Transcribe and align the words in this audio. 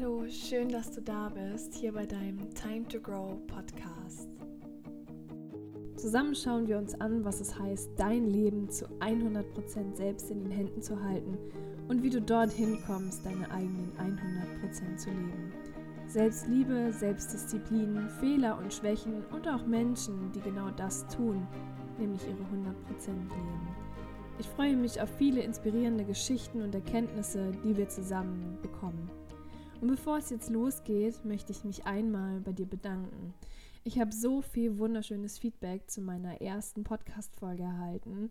Hallo, 0.00 0.24
schön, 0.28 0.68
dass 0.68 0.92
du 0.92 1.00
da 1.02 1.28
bist, 1.28 1.74
hier 1.74 1.92
bei 1.92 2.06
deinem 2.06 2.54
Time 2.54 2.86
to 2.86 3.00
Grow 3.00 3.36
Podcast. 3.48 4.28
Zusammen 5.96 6.36
schauen 6.36 6.68
wir 6.68 6.78
uns 6.78 7.00
an, 7.00 7.24
was 7.24 7.40
es 7.40 7.58
heißt, 7.58 7.90
dein 7.96 8.26
Leben 8.26 8.70
zu 8.70 8.86
100% 9.00 9.96
selbst 9.96 10.30
in 10.30 10.44
den 10.44 10.52
Händen 10.52 10.82
zu 10.82 11.02
halten 11.02 11.36
und 11.88 12.02
wie 12.02 12.10
du 12.10 12.20
dorthin 12.20 12.78
kommst, 12.86 13.26
deine 13.26 13.50
eigenen 13.50 13.90
100% 13.98 14.96
zu 14.98 15.10
leben. 15.10 15.52
Selbstliebe, 16.06 16.92
Selbstdisziplin, 16.92 18.08
Fehler 18.20 18.56
und 18.58 18.72
Schwächen 18.72 19.24
und 19.32 19.48
auch 19.48 19.66
Menschen, 19.66 20.30
die 20.32 20.40
genau 20.40 20.70
das 20.70 21.08
tun, 21.08 21.44
nämlich 21.98 22.22
ihre 22.22 22.34
100% 22.34 23.08
leben. 23.08 23.68
Ich 24.38 24.46
freue 24.46 24.76
mich 24.76 25.00
auf 25.00 25.10
viele 25.18 25.40
inspirierende 25.40 26.04
Geschichten 26.04 26.62
und 26.62 26.72
Erkenntnisse, 26.72 27.50
die 27.64 27.76
wir 27.76 27.88
zusammen 27.88 28.58
bekommen. 28.62 29.17
Und 29.80 29.88
bevor 29.88 30.18
es 30.18 30.30
jetzt 30.30 30.50
losgeht, 30.50 31.24
möchte 31.24 31.52
ich 31.52 31.64
mich 31.64 31.86
einmal 31.86 32.40
bei 32.40 32.52
dir 32.52 32.66
bedanken. 32.66 33.32
Ich 33.84 34.00
habe 34.00 34.12
so 34.12 34.42
viel 34.42 34.78
wunderschönes 34.78 35.38
Feedback 35.38 35.88
zu 35.88 36.00
meiner 36.00 36.40
ersten 36.40 36.82
Podcast-Folge 36.82 37.62
erhalten, 37.62 38.30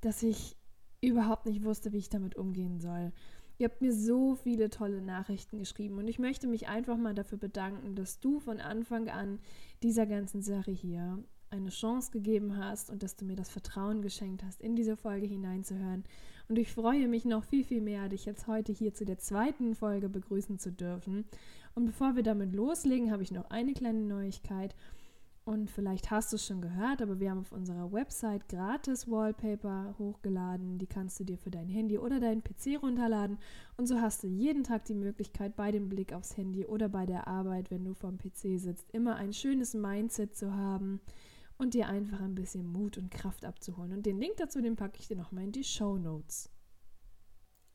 dass 0.00 0.22
ich 0.22 0.56
überhaupt 1.00 1.46
nicht 1.46 1.64
wusste, 1.64 1.92
wie 1.92 1.98
ich 1.98 2.08
damit 2.08 2.34
umgehen 2.34 2.80
soll. 2.80 3.12
Ihr 3.58 3.68
habt 3.68 3.82
mir 3.82 3.92
so 3.92 4.34
viele 4.34 4.68
tolle 4.68 5.00
Nachrichten 5.00 5.58
geschrieben 5.58 5.98
und 5.98 6.08
ich 6.08 6.18
möchte 6.18 6.46
mich 6.46 6.68
einfach 6.68 6.96
mal 6.96 7.14
dafür 7.14 7.38
bedanken, 7.38 7.94
dass 7.94 8.18
du 8.18 8.40
von 8.40 8.58
Anfang 8.58 9.08
an 9.08 9.38
dieser 9.82 10.06
ganzen 10.06 10.42
Sache 10.42 10.70
hier 10.70 11.22
eine 11.50 11.70
Chance 11.70 12.10
gegeben 12.10 12.56
hast 12.56 12.90
und 12.90 13.02
dass 13.02 13.16
du 13.16 13.24
mir 13.24 13.36
das 13.36 13.50
Vertrauen 13.50 14.02
geschenkt 14.02 14.42
hast, 14.42 14.60
in 14.60 14.76
diese 14.76 14.96
Folge 14.96 15.26
hineinzuhören. 15.26 16.04
Und 16.50 16.58
ich 16.58 16.72
freue 16.72 17.06
mich 17.06 17.24
noch 17.24 17.44
viel, 17.44 17.62
viel 17.62 17.80
mehr, 17.80 18.08
dich 18.08 18.24
jetzt 18.24 18.48
heute 18.48 18.72
hier 18.72 18.92
zu 18.92 19.04
der 19.04 19.18
zweiten 19.18 19.76
Folge 19.76 20.08
begrüßen 20.08 20.58
zu 20.58 20.72
dürfen. 20.72 21.24
Und 21.76 21.86
bevor 21.86 22.16
wir 22.16 22.24
damit 22.24 22.52
loslegen, 22.52 23.12
habe 23.12 23.22
ich 23.22 23.30
noch 23.30 23.50
eine 23.50 23.72
kleine 23.72 24.00
Neuigkeit. 24.00 24.74
Und 25.44 25.70
vielleicht 25.70 26.10
hast 26.10 26.32
du 26.32 26.36
es 26.36 26.44
schon 26.44 26.60
gehört, 26.60 27.02
aber 27.02 27.20
wir 27.20 27.30
haben 27.30 27.38
auf 27.38 27.52
unserer 27.52 27.92
Website 27.92 28.48
gratis 28.48 29.08
Wallpaper 29.08 29.94
hochgeladen. 30.00 30.78
Die 30.78 30.88
kannst 30.88 31.20
du 31.20 31.24
dir 31.24 31.38
für 31.38 31.52
dein 31.52 31.68
Handy 31.68 31.98
oder 31.98 32.18
deinen 32.18 32.42
PC 32.42 32.82
runterladen. 32.82 33.38
Und 33.76 33.86
so 33.86 34.00
hast 34.00 34.24
du 34.24 34.26
jeden 34.26 34.64
Tag 34.64 34.84
die 34.86 34.94
Möglichkeit, 34.94 35.54
bei 35.54 35.70
dem 35.70 35.88
Blick 35.88 36.12
aufs 36.12 36.36
Handy 36.36 36.66
oder 36.66 36.88
bei 36.88 37.06
der 37.06 37.28
Arbeit, 37.28 37.70
wenn 37.70 37.84
du 37.84 37.94
vorm 37.94 38.18
PC 38.18 38.58
sitzt, 38.58 38.90
immer 38.90 39.14
ein 39.14 39.32
schönes 39.32 39.72
Mindset 39.74 40.34
zu 40.34 40.52
haben 40.52 41.00
und 41.60 41.74
dir 41.74 41.88
einfach 41.88 42.20
ein 42.20 42.34
bisschen 42.34 42.66
Mut 42.66 42.98
und 42.98 43.10
Kraft 43.10 43.44
abzuholen. 43.44 43.92
Und 43.92 44.06
den 44.06 44.18
Link 44.18 44.36
dazu, 44.38 44.60
den 44.60 44.76
packe 44.76 44.98
ich 44.98 45.08
dir 45.08 45.16
nochmal 45.16 45.44
in 45.44 45.52
die 45.52 45.64
Show 45.64 45.98
Notes. 45.98 46.50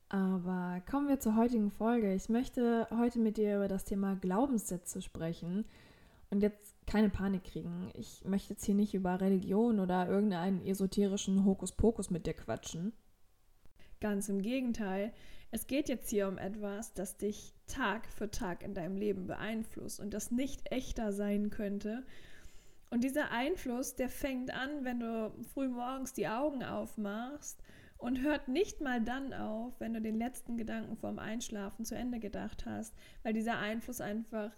Aber 0.09 0.81
kommen 0.89 1.07
wir 1.07 1.19
zur 1.19 1.35
heutigen 1.35 1.71
Folge. 1.71 2.13
Ich 2.13 2.29
möchte 2.29 2.87
heute 2.91 3.19
mit 3.19 3.37
dir 3.37 3.57
über 3.57 3.67
das 3.67 3.85
Thema 3.85 4.15
Glaubenssätze 4.15 5.01
sprechen. 5.01 5.65
Und 6.31 6.41
jetzt 6.41 6.75
keine 6.87 7.09
Panik 7.09 7.43
kriegen. 7.43 7.91
Ich 7.93 8.25
möchte 8.25 8.53
jetzt 8.53 8.65
hier 8.65 8.75
nicht 8.75 8.93
über 8.93 9.21
Religion 9.21 9.79
oder 9.79 10.07
irgendeinen 10.07 10.65
esoterischen 10.65 11.45
Hokuspokus 11.45 12.09
mit 12.09 12.25
dir 12.25 12.33
quatschen. 12.33 12.93
Ganz 14.01 14.29
im 14.29 14.41
Gegenteil. 14.41 15.13
Es 15.51 15.67
geht 15.67 15.87
jetzt 15.89 16.09
hier 16.09 16.27
um 16.27 16.37
etwas, 16.37 16.93
das 16.93 17.17
dich 17.17 17.53
Tag 17.67 18.07
für 18.07 18.29
Tag 18.29 18.63
in 18.63 18.73
deinem 18.73 18.97
Leben 18.97 19.27
beeinflusst 19.27 19.99
und 19.99 20.13
das 20.13 20.31
nicht 20.31 20.71
echter 20.71 21.13
sein 21.13 21.49
könnte 21.49 22.03
und 22.95 23.03
dieser 23.03 23.29
Einfluss, 23.29 23.95
der 23.95 24.07
fängt 24.07 24.51
an, 24.51 24.85
wenn 24.85 25.01
du 25.01 25.29
früh 25.53 25.67
morgens 25.67 26.13
die 26.13 26.29
Augen 26.29 26.63
aufmachst 26.63 27.61
und 27.97 28.21
hört 28.21 28.47
nicht 28.47 28.79
mal 28.79 29.01
dann 29.01 29.33
auf, 29.33 29.77
wenn 29.81 29.93
du 29.93 29.99
den 29.99 30.15
letzten 30.15 30.55
Gedanken 30.55 30.95
vorm 30.95 31.19
Einschlafen 31.19 31.83
zu 31.83 31.93
Ende 31.93 32.19
gedacht 32.19 32.65
hast, 32.65 32.95
weil 33.21 33.33
dieser 33.33 33.57
Einfluss 33.57 33.99
einfach 33.99 34.53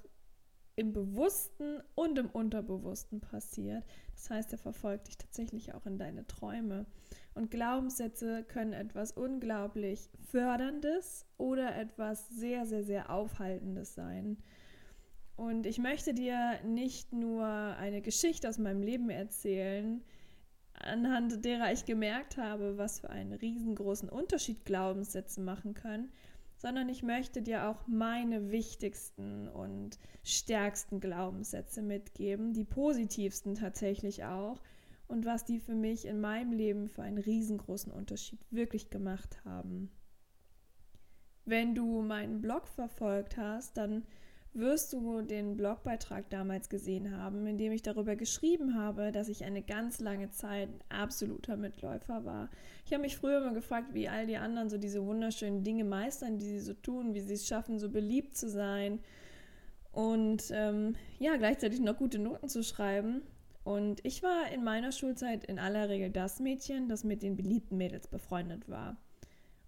im 0.76 0.94
Bewussten 0.94 1.82
und 1.96 2.20
im 2.20 2.30
Unterbewussten 2.30 3.22
passiert. 3.22 3.84
Das 4.14 4.30
heißt, 4.30 4.52
er 4.52 4.60
verfolgt 4.60 5.08
dich 5.08 5.18
tatsächlich 5.18 5.74
auch 5.74 5.88
in 5.88 5.98
deine 5.98 6.28
Träume. 6.28 6.86
Und 7.34 7.50
Glaubenssätze 7.50 8.44
können 8.44 8.74
etwas 8.74 9.14
unglaublich 9.14 10.12
Förderndes 10.30 11.26
oder 11.38 11.76
etwas 11.76 12.30
sehr, 12.30 12.68
sehr, 12.68 12.84
sehr 12.84 13.10
Aufhaltendes 13.10 13.96
sein. 13.96 14.38
Und 15.38 15.68
ich 15.68 15.78
möchte 15.78 16.16
dir 16.16 16.60
nicht 16.66 17.14
nur 17.14 17.46
eine 17.46 18.02
Geschichte 18.02 18.50
aus 18.50 18.58
meinem 18.58 18.82
Leben 18.82 19.12
erzählen, 19.12 20.04
anhand 20.74 21.46
derer 21.46 21.72
ich 21.72 21.86
gemerkt 21.86 22.38
habe, 22.38 22.78
was 22.78 23.00
für 23.00 23.12
einen 23.12 23.34
riesengroßen 23.34 24.10
Unterschied 24.10 24.66
Glaubenssätze 24.66 25.40
machen 25.42 25.76
können, 25.76 26.12
sondern 26.58 26.90
ich 26.90 27.04
möchte 27.04 27.44
dir 27.44 27.70
auch 27.70 27.86
meine 27.88 28.52
wichtigsten 28.52 29.48
und 29.48 30.00
stärksten 30.24 31.00
Glaubenssätze 31.00 31.84
mitgeben, 31.84 32.54
die 32.54 32.66
positivsten 32.66 33.54
tatsächlich 33.54 34.24
auch 34.24 34.60
und 35.08 35.24
was 35.26 35.46
die 35.46 35.60
für 35.60 35.76
mich 35.76 36.06
in 36.06 36.20
meinem 36.20 36.52
Leben 36.52 36.90
für 36.90 37.04
einen 37.04 37.20
riesengroßen 37.20 37.92
Unterschied 37.92 38.40
wirklich 38.50 38.90
gemacht 38.90 39.46
haben. 39.46 39.92
Wenn 41.46 41.76
du 41.76 42.02
meinen 42.02 42.42
Blog 42.42 42.68
verfolgt 42.68 43.38
hast, 43.38 43.78
dann 43.78 44.04
wirst 44.58 44.94
du 44.94 45.22
den 45.22 45.56
Blogbeitrag 45.56 46.30
damals 46.30 46.70
gesehen 46.70 47.16
haben, 47.16 47.46
in 47.48 47.58
dem 47.58 47.72
ich 47.72 47.82
darüber 47.82 48.16
geschrieben 48.16 48.76
habe, 48.76 49.12
dass 49.12 49.30
ich 49.30 49.44
eine 49.44 49.62
ganz 49.62 50.00
lange 50.00 50.30
Zeit 50.30 50.70
ein 50.70 51.02
absoluter 51.02 51.58
Mitläufer 51.58 52.26
war. 52.26 52.50
Ich 52.86 52.94
habe 52.94 53.04
mich 53.04 53.18
früher 53.18 53.40
immer 53.40 53.54
gefragt, 53.54 53.94
wie 53.94 54.10
all 54.10 54.28
die 54.28 54.38
anderen 54.38 54.70
so 54.70 54.78
diese 54.78 55.06
wunderschönen 55.06 55.64
Dinge 55.64 55.84
meistern, 55.84 56.38
die 56.38 56.46
sie 56.46 56.60
so 56.60 56.74
tun, 56.74 57.14
wie 57.14 57.22
sie 57.22 57.34
es 57.34 57.48
schaffen, 57.48 57.80
so 57.80 57.90
beliebt 57.90 58.36
zu 58.36 58.50
sein 58.50 59.00
und 59.98 60.52
ähm, 60.52 60.96
ja, 61.18 61.38
gleichzeitig 61.38 61.80
noch 61.80 61.98
gute 61.98 62.20
Noten 62.20 62.50
zu 62.50 62.64
schreiben. 62.64 63.24
Und 63.64 64.06
ich 64.06 64.22
war 64.22 64.50
in 64.52 64.64
meiner 64.64 64.92
Schulzeit 64.92 65.44
in 65.46 65.58
aller 65.58 65.90
Regel 65.90 66.12
das 66.12 66.40
Mädchen, 66.40 66.88
das 66.88 67.04
mit 67.04 67.24
den 67.24 67.36
beliebten 67.36 67.78
Mädels 67.78 68.08
befreundet 68.08 68.70
war. 68.70 68.96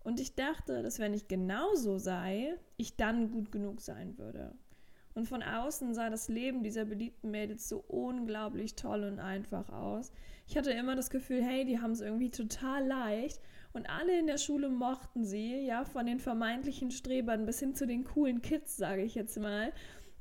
Und 0.04 0.20
ich 0.20 0.36
dachte, 0.36 0.84
dass 0.84 1.00
wenn 1.00 1.16
ich 1.16 1.28
genauso 1.28 1.98
sei, 1.98 2.56
ich 2.78 2.96
dann 2.96 3.32
gut 3.32 3.52
genug 3.52 3.82
sein 3.82 4.18
würde. 4.18 4.54
Und 5.20 5.26
von 5.26 5.44
außen 5.44 5.94
sah 5.94 6.10
das 6.10 6.30
Leben 6.30 6.64
dieser 6.64 6.86
beliebten 6.86 7.30
Mädels 7.30 7.68
so 7.68 7.84
unglaublich 7.90 8.76
toll 8.76 9.04
und 9.04 9.20
einfach 9.20 9.68
aus. 9.70 10.14
Ich 10.48 10.58
hatte 10.58 10.72
immer 10.72 10.96
das 10.96 11.10
Gefühl, 11.10 11.44
hey, 11.44 11.66
die 11.66 11.82
haben 11.82 11.92
es 11.92 12.00
irgendwie 12.00 12.30
total 12.30 12.88
leicht. 12.88 13.42
Und 13.74 13.90
alle 13.90 14.18
in 14.18 14.28
der 14.28 14.38
Schule 14.38 14.70
mochten 14.70 15.26
sie, 15.26 15.66
ja, 15.66 15.84
von 15.84 16.06
den 16.06 16.22
vermeintlichen 16.22 16.90
Strebern 16.92 17.46
bis 17.46 17.60
hin 17.60 17.76
zu 17.76 17.86
den 17.86 18.06
coolen 18.06 18.42
Kids, 18.42 18.78
sage 18.78 19.02
ich 19.02 19.14
jetzt 19.14 19.38
mal. 19.38 19.74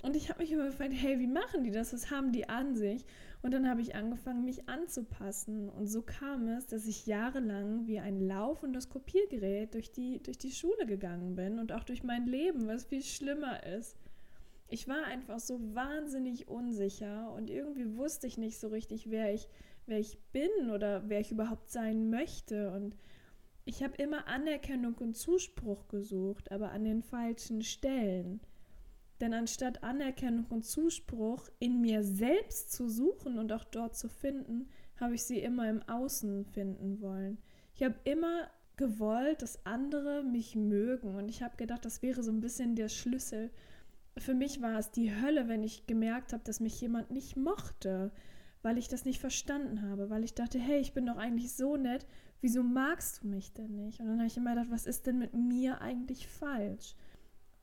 Und 0.02 0.16
ich 0.16 0.30
habe 0.30 0.40
mich 0.40 0.50
immer 0.50 0.66
gefragt, 0.66 0.94
hey, 0.96 1.20
wie 1.20 1.28
machen 1.28 1.62
die 1.62 1.70
das? 1.70 1.92
Was 1.92 2.10
haben 2.10 2.32
die 2.32 2.48
an 2.48 2.74
sich? 2.74 3.04
Und 3.40 3.54
dann 3.54 3.70
habe 3.70 3.80
ich 3.80 3.94
angefangen, 3.94 4.44
mich 4.44 4.68
anzupassen. 4.68 5.68
Und 5.68 5.86
so 5.86 6.02
kam 6.02 6.48
es, 6.48 6.66
dass 6.66 6.88
ich 6.88 7.06
jahrelang 7.06 7.86
wie 7.86 8.00
ein 8.00 8.18
laufendes 8.18 8.88
Kopiergerät 8.88 9.74
durch 9.74 9.92
die, 9.92 10.20
durch 10.24 10.38
die 10.38 10.50
Schule 10.50 10.86
gegangen 10.86 11.36
bin 11.36 11.60
und 11.60 11.70
auch 11.70 11.84
durch 11.84 12.02
mein 12.02 12.26
Leben, 12.26 12.66
was 12.66 12.84
viel 12.84 13.04
schlimmer 13.04 13.62
ist 13.62 13.96
ich 14.68 14.86
war 14.86 15.04
einfach 15.04 15.40
so 15.40 15.58
wahnsinnig 15.74 16.48
unsicher 16.48 17.32
und 17.32 17.48
irgendwie 17.50 17.96
wusste 17.96 18.26
ich 18.26 18.36
nicht 18.36 18.58
so 18.58 18.68
richtig, 18.68 19.10
wer 19.10 19.32
ich, 19.32 19.48
wer 19.86 19.98
ich 19.98 20.18
bin 20.32 20.70
oder 20.70 21.08
wer 21.08 21.20
ich 21.20 21.32
überhaupt 21.32 21.70
sein 21.70 22.10
möchte. 22.10 22.70
Und 22.72 22.94
ich 23.64 23.82
habe 23.82 23.96
immer 23.96 24.28
Anerkennung 24.28 24.94
und 24.98 25.16
Zuspruch 25.16 25.88
gesucht, 25.88 26.52
aber 26.52 26.72
an 26.72 26.84
den 26.84 27.02
falschen 27.02 27.62
Stellen. 27.62 28.40
Denn 29.20 29.32
anstatt 29.32 29.82
Anerkennung 29.82 30.46
und 30.50 30.64
Zuspruch 30.64 31.48
in 31.58 31.80
mir 31.80 32.04
selbst 32.04 32.70
zu 32.70 32.88
suchen 32.88 33.38
und 33.38 33.52
auch 33.52 33.64
dort 33.64 33.96
zu 33.96 34.08
finden, 34.08 34.68
habe 35.00 35.14
ich 35.14 35.24
sie 35.24 35.40
immer 35.40 35.68
im 35.68 35.82
Außen 35.82 36.44
finden 36.44 37.00
wollen. 37.00 37.38
Ich 37.74 37.82
habe 37.82 37.96
immer 38.04 38.48
gewollt, 38.76 39.42
dass 39.42 39.64
andere 39.66 40.22
mich 40.22 40.54
mögen 40.54 41.16
und 41.16 41.28
ich 41.28 41.42
habe 41.42 41.56
gedacht, 41.56 41.84
das 41.84 42.02
wäre 42.02 42.22
so 42.22 42.30
ein 42.30 42.40
bisschen 42.40 42.76
der 42.76 42.88
Schlüssel 42.88 43.50
für 44.20 44.34
mich 44.34 44.60
war 44.62 44.78
es 44.78 44.90
die 44.90 45.14
Hölle, 45.14 45.48
wenn 45.48 45.62
ich 45.62 45.86
gemerkt 45.86 46.32
habe, 46.32 46.44
dass 46.44 46.60
mich 46.60 46.80
jemand 46.80 47.10
nicht 47.10 47.36
mochte, 47.36 48.12
weil 48.62 48.78
ich 48.78 48.88
das 48.88 49.04
nicht 49.04 49.20
verstanden 49.20 49.82
habe, 49.82 50.10
weil 50.10 50.24
ich 50.24 50.34
dachte, 50.34 50.58
hey, 50.58 50.80
ich 50.80 50.92
bin 50.92 51.06
doch 51.06 51.16
eigentlich 51.16 51.52
so 51.52 51.76
nett, 51.76 52.06
wieso 52.40 52.62
magst 52.62 53.22
du 53.22 53.28
mich 53.28 53.52
denn 53.52 53.76
nicht? 53.76 54.00
Und 54.00 54.06
dann 54.06 54.18
habe 54.18 54.26
ich 54.26 54.36
immer 54.36 54.54
gedacht, 54.54 54.70
was 54.70 54.86
ist 54.86 55.06
denn 55.06 55.18
mit 55.18 55.34
mir 55.34 55.80
eigentlich 55.80 56.26
falsch? 56.26 56.96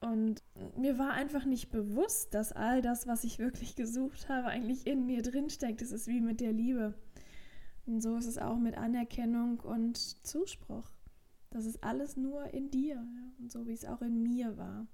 Und 0.02 0.44
mir 0.78 1.00
war 1.00 1.12
einfach 1.12 1.46
nicht 1.46 1.72
bewusst, 1.72 2.34
dass 2.34 2.52
all 2.52 2.82
das, 2.82 3.08
was 3.08 3.24
ich 3.24 3.40
wirklich 3.40 3.76
gesucht 3.76 4.30
habe, 4.30 4.48
eigentlich 4.48 4.86
in 4.86 5.06
mir 5.06 5.22
drinsteckt. 5.22 5.82
Es 5.82 5.92
ist 5.92 6.08
wie 6.08 6.22
mit 6.22 6.42
der 6.42 6.54
Liebe. 6.54 6.94
Und 7.86 8.02
so 8.02 8.16
ist 8.16 8.28
es 8.28 8.38
auch 8.38 8.58
mit 8.58 8.78
Anerkennung 8.78 9.60
und 9.60 9.98
Zuspruch. 10.26 10.92
Das 11.50 11.66
ist 11.66 11.84
alles 11.84 12.18
nur 12.18 12.54
in 12.54 12.70
dir. 12.70 12.96
Ja? 12.96 13.32
Und 13.40 13.52
so 13.52 13.68
wie 13.68 13.74
es 13.74 13.86
auch 13.86 14.02
in 14.02 14.22
mir 14.22 14.58
war. 14.58 14.88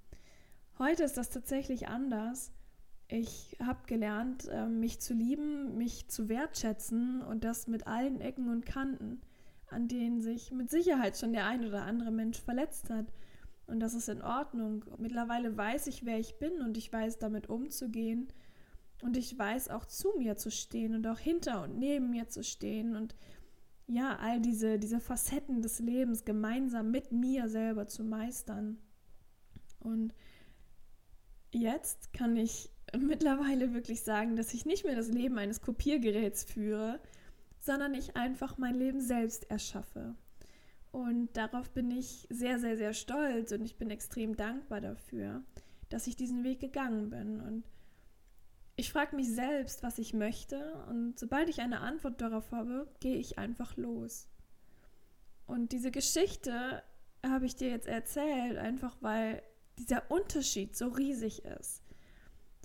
Heute 0.81 1.03
ist 1.03 1.15
das 1.15 1.29
tatsächlich 1.29 1.89
anders. 1.89 2.51
Ich 3.07 3.55
habe 3.63 3.85
gelernt, 3.85 4.49
ähm, 4.51 4.79
mich 4.79 4.99
zu 4.99 5.13
lieben, 5.13 5.77
mich 5.77 6.07
zu 6.07 6.27
wertschätzen 6.27 7.21
und 7.21 7.43
das 7.43 7.67
mit 7.67 7.85
allen 7.85 8.19
Ecken 8.19 8.49
und 8.49 8.65
Kanten, 8.65 9.21
an 9.67 9.87
denen 9.87 10.21
sich 10.21 10.51
mit 10.51 10.71
Sicherheit 10.71 11.15
schon 11.15 11.33
der 11.33 11.45
ein 11.45 11.67
oder 11.67 11.83
andere 11.83 12.09
Mensch 12.09 12.41
verletzt 12.41 12.89
hat. 12.89 13.13
Und 13.67 13.79
das 13.79 13.93
ist 13.93 14.09
in 14.09 14.23
Ordnung. 14.23 14.83
Mittlerweile 14.97 15.55
weiß 15.55 15.85
ich, 15.85 16.03
wer 16.03 16.17
ich 16.17 16.39
bin 16.39 16.61
und 16.61 16.75
ich 16.77 16.91
weiß 16.91 17.19
damit 17.19 17.47
umzugehen. 17.47 18.29
Und 19.03 19.17
ich 19.17 19.37
weiß 19.37 19.69
auch 19.69 19.85
zu 19.85 20.13
mir 20.17 20.35
zu 20.35 20.49
stehen 20.49 20.95
und 20.95 21.05
auch 21.05 21.19
hinter 21.19 21.61
und 21.61 21.77
neben 21.77 22.09
mir 22.09 22.27
zu 22.27 22.43
stehen 22.43 22.95
und 22.95 23.15
ja, 23.85 24.17
all 24.17 24.41
diese, 24.41 24.79
diese 24.79 24.99
Facetten 24.99 25.61
des 25.61 25.77
Lebens 25.77 26.25
gemeinsam 26.25 26.89
mit 26.89 27.11
mir 27.11 27.49
selber 27.49 27.85
zu 27.85 28.03
meistern. 28.03 28.79
Und 29.79 30.15
jetzt 31.51 32.13
kann 32.13 32.35
ich 32.37 32.69
mittlerweile 32.97 33.73
wirklich 33.73 34.01
sagen, 34.01 34.35
dass 34.35 34.53
ich 34.53 34.65
nicht 34.65 34.85
mehr 34.85 34.95
das 34.95 35.09
Leben 35.09 35.37
eines 35.37 35.61
Kopiergeräts 35.61 36.43
führe, 36.43 36.99
sondern 37.59 37.93
ich 37.93 38.15
einfach 38.15 38.57
mein 38.57 38.75
Leben 38.75 39.01
selbst 39.01 39.49
erschaffe. 39.49 40.15
Und 40.91 41.37
darauf 41.37 41.69
bin 41.71 41.89
ich 41.91 42.27
sehr, 42.29 42.59
sehr, 42.59 42.75
sehr 42.75 42.93
stolz 42.93 43.51
und 43.51 43.63
ich 43.63 43.77
bin 43.77 43.89
extrem 43.89 44.35
dankbar 44.35 44.81
dafür, 44.81 45.43
dass 45.89 46.07
ich 46.07 46.15
diesen 46.15 46.43
Weg 46.43 46.59
gegangen 46.59 47.09
bin. 47.09 47.39
Und 47.39 47.63
ich 48.75 48.91
frage 48.91 49.15
mich 49.15 49.29
selbst, 49.29 49.83
was 49.83 49.99
ich 49.99 50.13
möchte 50.13 50.83
und 50.89 51.17
sobald 51.17 51.47
ich 51.49 51.61
eine 51.61 51.79
Antwort 51.79 52.19
darauf 52.19 52.51
habe, 52.51 52.89
gehe 52.99 53.17
ich 53.17 53.37
einfach 53.37 53.77
los. 53.77 54.27
Und 55.45 55.71
diese 55.71 55.91
Geschichte 55.91 56.83
habe 57.25 57.45
ich 57.45 57.55
dir 57.55 57.69
jetzt 57.69 57.87
erzählt, 57.87 58.57
einfach 58.57 58.97
weil 59.01 59.43
dieser 59.77 60.09
Unterschied 60.11 60.75
so 60.75 60.87
riesig 60.87 61.45
ist. 61.45 61.81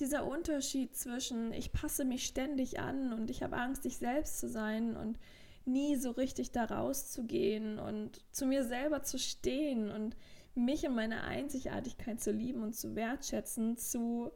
Dieser 0.01 0.27
Unterschied 0.27 0.95
zwischen, 0.95 1.53
ich 1.53 1.73
passe 1.73 2.05
mich 2.05 2.27
ständig 2.27 2.79
an 2.79 3.13
und 3.13 3.31
ich 3.31 3.43
habe 3.43 3.57
Angst, 3.57 3.87
ich 3.87 3.97
selbst 3.97 4.39
zu 4.39 4.49
sein 4.49 4.97
und 4.97 5.19
nie 5.65 5.97
so 5.97 6.11
richtig 6.11 6.53
da 6.53 6.65
rauszugehen 6.65 7.79
und 7.79 8.25
zu 8.31 8.47
mir 8.47 8.65
selber 8.65 9.03
zu 9.03 9.19
stehen 9.19 9.91
und 9.91 10.17
mich 10.55 10.87
und 10.87 10.95
meine 10.95 11.23
Einzigartigkeit 11.25 12.21
zu 12.21 12.33
lieben 12.33 12.63
und 12.63 12.75
zu 12.75 12.95
wertschätzen, 12.95 13.77
zu 13.77 14.31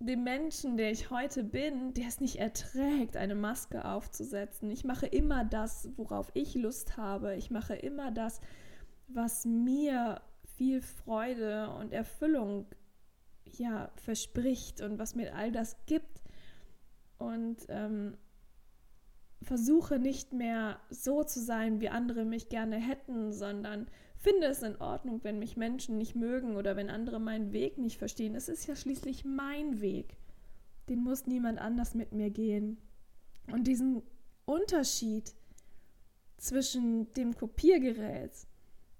dem 0.00 0.22
Menschen, 0.22 0.76
der 0.76 0.92
ich 0.92 1.10
heute 1.10 1.42
bin, 1.42 1.92
der 1.94 2.06
es 2.06 2.20
nicht 2.20 2.36
erträgt, 2.36 3.16
eine 3.16 3.34
Maske 3.34 3.84
aufzusetzen. 3.84 4.70
Ich 4.70 4.84
mache 4.84 5.06
immer 5.06 5.44
das, 5.44 5.90
worauf 5.96 6.30
ich 6.34 6.54
Lust 6.54 6.96
habe. 6.96 7.34
Ich 7.34 7.50
mache 7.50 7.74
immer 7.74 8.12
das, 8.12 8.40
was 9.08 9.44
mir 9.44 10.20
viel 10.58 10.82
Freude 10.82 11.70
und 11.70 11.92
Erfüllung 11.92 12.66
ja 13.44 13.90
verspricht 13.94 14.80
und 14.80 14.98
was 14.98 15.14
mir 15.14 15.34
all 15.34 15.52
das 15.52 15.76
gibt. 15.86 16.20
Und 17.16 17.58
ähm, 17.68 18.16
versuche 19.42 19.98
nicht 20.00 20.32
mehr 20.32 20.80
so 20.90 21.22
zu 21.22 21.40
sein, 21.40 21.80
wie 21.80 21.88
andere 21.88 22.24
mich 22.24 22.48
gerne 22.48 22.76
hätten, 22.76 23.32
sondern 23.32 23.86
finde 24.16 24.48
es 24.48 24.62
in 24.62 24.76
Ordnung, 24.76 25.22
wenn 25.22 25.38
mich 25.38 25.56
Menschen 25.56 25.96
nicht 25.96 26.16
mögen 26.16 26.56
oder 26.56 26.74
wenn 26.74 26.90
andere 26.90 27.20
meinen 27.20 27.52
Weg 27.52 27.78
nicht 27.78 27.98
verstehen. 27.98 28.34
Es 28.34 28.48
ist 28.48 28.66
ja 28.66 28.74
schließlich 28.74 29.24
mein 29.24 29.80
Weg. 29.80 30.16
Den 30.88 31.04
muss 31.04 31.26
niemand 31.26 31.60
anders 31.60 31.94
mit 31.94 32.12
mir 32.12 32.30
gehen. 32.30 32.78
Und 33.52 33.68
diesen 33.68 34.02
Unterschied 34.44 35.34
zwischen 36.36 37.12
dem 37.14 37.36
Kopiergerät 37.36 38.47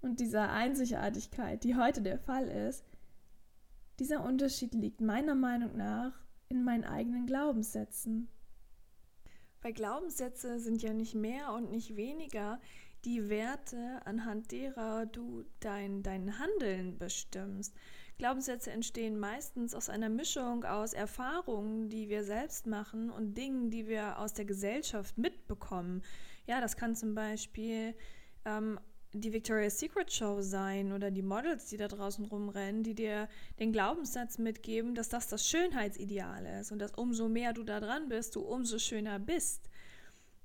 und 0.01 0.19
dieser 0.19 0.51
Einzigartigkeit, 0.51 1.63
die 1.63 1.75
heute 1.75 2.01
der 2.01 2.17
Fall 2.17 2.47
ist, 2.47 2.85
dieser 3.99 4.23
Unterschied 4.23 4.73
liegt 4.73 5.01
meiner 5.01 5.35
Meinung 5.35 5.75
nach 5.75 6.13
in 6.47 6.63
meinen 6.63 6.85
eigenen 6.85 7.25
Glaubenssätzen. 7.25 8.29
Weil 9.61 9.73
Glaubenssätze 9.73 10.59
sind 10.59 10.81
ja 10.81 10.93
nicht 10.93 11.15
mehr 11.15 11.53
und 11.53 11.69
nicht 11.69 11.97
weniger 11.97 12.61
die 13.05 13.29
Werte, 13.29 14.01
anhand 14.05 14.51
derer 14.51 15.05
du 15.05 15.45
dein, 15.59 16.01
dein 16.01 16.39
Handeln 16.39 16.97
bestimmst. 16.97 17.75
Glaubenssätze 18.17 18.71
entstehen 18.71 19.17
meistens 19.17 19.73
aus 19.73 19.89
einer 19.89 20.09
Mischung 20.09 20.65
aus 20.65 20.93
Erfahrungen, 20.93 21.89
die 21.89 22.09
wir 22.09 22.23
selbst 22.23 22.67
machen 22.67 23.09
und 23.09 23.37
Dingen, 23.37 23.69
die 23.69 23.87
wir 23.87 24.19
aus 24.19 24.33
der 24.33 24.45
Gesellschaft 24.45 25.17
mitbekommen. 25.17 26.03
Ja, 26.45 26.59
das 26.59 26.75
kann 26.75 26.95
zum 26.95 27.15
Beispiel 27.15 27.95
ähm, 28.43 28.79
die 29.13 29.33
Victoria's 29.33 29.79
Secret 29.79 30.11
Show 30.11 30.41
sein 30.41 30.91
oder 30.91 31.09
die 31.09 31.23
Models, 31.23 31.65
die 31.65 31.77
da 31.77 31.87
draußen 31.87 32.25
rumrennen, 32.25 32.83
die 32.83 32.93
dir 32.93 33.27
den 33.59 33.71
Glaubenssatz 33.71 34.37
mitgeben, 34.37 34.93
dass 34.93 35.09
das 35.09 35.27
das 35.27 35.47
Schönheitsideal 35.47 36.45
ist 36.59 36.71
und 36.71 36.79
dass 36.79 36.93
umso 36.93 37.27
mehr 37.27 37.53
du 37.53 37.63
da 37.63 37.79
dran 37.79 38.09
bist, 38.09 38.35
du 38.35 38.41
umso 38.41 38.77
schöner 38.77 39.17
bist. 39.17 39.69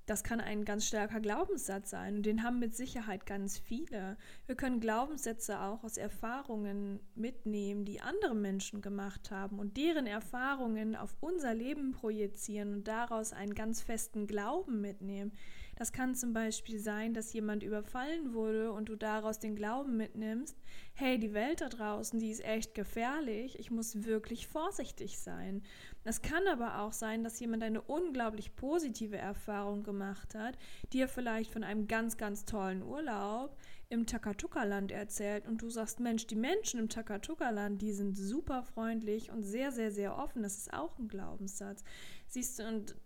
Das 0.06 0.22
kann 0.22 0.40
ein 0.40 0.66
ganz 0.66 0.86
starker 0.86 1.20
Glaubenssatz 1.20 1.88
sein 1.88 2.16
und 2.16 2.26
den 2.26 2.42
haben 2.42 2.58
mit 2.58 2.76
Sicherheit 2.76 3.24
ganz 3.24 3.58
viele. 3.58 4.18
Wir 4.46 4.54
können 4.54 4.80
Glaubenssätze 4.80 5.60
auch 5.60 5.82
aus 5.82 5.96
Erfahrungen 5.96 7.00
mitnehmen, 7.14 7.86
die 7.86 8.02
andere 8.02 8.34
Menschen 8.34 8.82
gemacht 8.82 9.30
haben 9.30 9.58
und 9.58 9.78
deren 9.78 10.06
Erfahrungen 10.06 10.94
auf 10.94 11.16
unser 11.20 11.54
Leben 11.54 11.92
projizieren 11.92 12.74
und 12.74 12.88
daraus 12.88 13.32
einen 13.32 13.54
ganz 13.54 13.80
festen 13.80 14.26
Glauben 14.26 14.82
mitnehmen. 14.82 15.32
Das 15.76 15.92
kann 15.92 16.14
zum 16.14 16.32
Beispiel 16.32 16.78
sein, 16.78 17.14
dass 17.14 17.32
jemand 17.32 17.62
überfallen 17.62 18.34
wurde 18.34 18.72
und 18.72 18.88
du 18.88 18.96
daraus 18.96 19.38
den 19.38 19.56
Glauben 19.56 19.96
mitnimmst, 19.96 20.56
hey, 20.94 21.18
die 21.18 21.34
Welt 21.34 21.60
da 21.60 21.68
draußen, 21.68 22.18
die 22.18 22.30
ist 22.30 22.44
echt 22.44 22.74
gefährlich, 22.74 23.58
ich 23.58 23.70
muss 23.70 24.04
wirklich 24.04 24.46
vorsichtig 24.46 25.18
sein. 25.18 25.62
Es 26.04 26.22
kann 26.22 26.46
aber 26.46 26.80
auch 26.80 26.92
sein, 26.92 27.24
dass 27.24 27.40
jemand 27.40 27.62
eine 27.62 27.82
unglaublich 27.82 28.54
positive 28.54 29.16
Erfahrung 29.16 29.82
gemacht 29.82 30.34
hat, 30.34 30.58
dir 30.92 31.08
vielleicht 31.08 31.50
von 31.50 31.64
einem 31.64 31.88
ganz, 31.88 32.16
ganz 32.16 32.44
tollen 32.44 32.82
Urlaub 32.82 33.56
im 33.88 34.06
Takatuka-Land 34.06 34.92
erzählt 34.92 35.46
und 35.46 35.62
du 35.62 35.70
sagst, 35.70 36.00
Mensch, 36.00 36.26
die 36.26 36.36
Menschen 36.36 36.80
im 36.80 36.88
Takatuka-Land, 36.88 37.80
die 37.82 37.92
sind 37.92 38.16
super 38.16 38.62
freundlich 38.62 39.30
und 39.30 39.42
sehr, 39.42 39.72
sehr, 39.72 39.90
sehr 39.90 40.16
offen. 40.16 40.42
Das 40.42 40.56
ist 40.56 40.72
auch 40.72 40.98
ein 40.98 41.08
Glaubenssatz. 41.08 41.84
Siehst 42.28 42.58
du, 42.58 42.66
und 42.66 42.96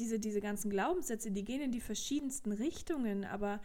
diese, 0.00 0.18
diese 0.18 0.40
ganzen 0.40 0.70
Glaubenssätze, 0.70 1.30
die 1.30 1.44
gehen 1.44 1.60
in 1.60 1.72
die 1.72 1.80
verschiedensten 1.80 2.52
Richtungen, 2.52 3.24
aber 3.24 3.60